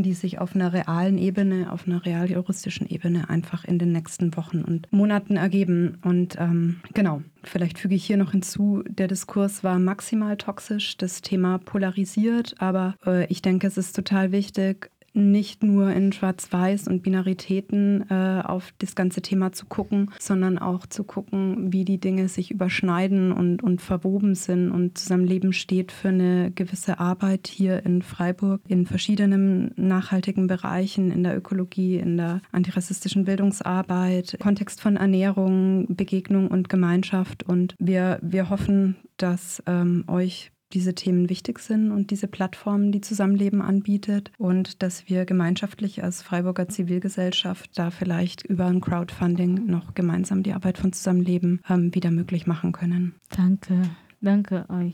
die 0.04 0.14
sich 0.14 0.40
auf 0.40 0.56
einer 0.56 0.74
realen 0.74 1.18
Ebene, 1.18 1.72
auf 1.72 1.88
einer 1.88 2.06
realjuristischen 2.06 2.88
Ebene 2.88 3.30
einfach 3.30 3.66
in 3.66 3.80
den 3.80 3.92
nächsten 3.92 4.36
Wochen 4.36 4.62
und 4.62 4.92
Monaten 4.92 5.38
ergeben. 5.38 5.98
Und 6.04 6.38
ähm, 6.40 6.82
genau, 6.94 7.22
Vielleicht 7.48 7.78
füge 7.78 7.96
ich 7.96 8.04
hier 8.04 8.18
noch 8.18 8.32
hinzu, 8.32 8.84
der 8.88 9.08
Diskurs 9.08 9.64
war 9.64 9.78
maximal 9.78 10.36
toxisch, 10.36 10.98
das 10.98 11.22
Thema 11.22 11.60
polarisiert, 11.60 12.56
aber 12.58 12.96
äh, 13.06 13.28
ich 13.28 13.42
denke, 13.42 13.68
es 13.68 13.78
ist 13.78 13.96
total 13.96 14.32
wichtig, 14.32 14.90
nicht 15.16 15.64
nur 15.64 15.92
in 15.92 16.12
Schwarz-Weiß 16.12 16.88
und 16.88 17.04
Binaritäten 17.04 18.06
äh, 18.10 18.42
auf 18.44 18.74
das 18.80 18.96
ganze 18.96 19.22
Thema 19.22 19.52
zu 19.52 19.66
gucken, 19.66 20.12
sondern 20.20 20.58
auch 20.58 20.86
zu 20.86 21.04
gucken, 21.04 21.72
wie 21.72 21.86
die 21.86 22.00
Dinge 22.00 22.28
sich 22.28 22.52
überschneiden 22.52 23.32
und, 23.32 23.64
und 23.64 23.82
verwoben 23.82 24.36
sind. 24.36 24.72
Und 24.72 24.98
Zusammenleben 24.98 25.54
steht 25.54 25.92
für 25.92 26.10
eine 26.10 26.52
gewisse 26.52 27.00
Arbeit 27.00 27.48
hier 27.48 27.86
in 27.86 28.02
Freiburg 28.02 28.62
in 28.68 28.86
verschiedenen 28.86 29.72
nachhaltigen 29.76 30.48
Bereichen, 30.48 31.12
in 31.12 31.24
der 31.24 31.38
Ökologie, 31.38 31.98
in 31.98 32.18
der 32.18 32.42
antirassistischen 32.52 33.26
Bildungsarbeit, 33.26 34.38
Kontext 34.40 34.82
von 34.82 34.98
Ernährung, 34.98 35.86
Begegnung 35.90 36.50
und 36.50 36.70
Gemeinschaft. 36.70 37.44
Und 37.44 37.76
wir, 37.80 38.20
wir 38.22 38.50
hoffen, 38.50 38.96
dass 39.18 39.64
ähm, 39.66 40.04
euch 40.08 40.52
diese 40.76 40.94
Themen 40.94 41.30
wichtig 41.30 41.60
sind 41.60 41.92
und 41.92 42.12
diese 42.12 42.28
Plattform, 42.28 42.92
die 42.92 43.02
Zusammenleben 43.02 43.62
anbietet 43.62 44.32
und 44.38 44.84
dass 44.84 45.10
wir 45.10 45.26
gemeinschaftlich 45.26 46.04
als 46.04 46.22
Freiburger 46.22 46.68
Zivilgesellschaft 46.68 47.72
da 47.76 47.90
vielleicht 47.90 48.46
über 48.46 48.66
ein 48.66 48.82
Crowdfunding 48.82 49.66
noch 49.66 49.96
gemeinsam 49.96 50.44
die 50.44 50.54
Arbeit 50.54 50.78
von 50.78 50.94
Zusammenleben 50.94 51.62
ähm, 51.70 51.96
wieder 51.96 52.12
möglich 52.12 52.46
machen 52.46 52.74
können. 52.74 53.16
Danke, 53.36 53.82
danke 54.22 54.66
euch. 54.70 54.94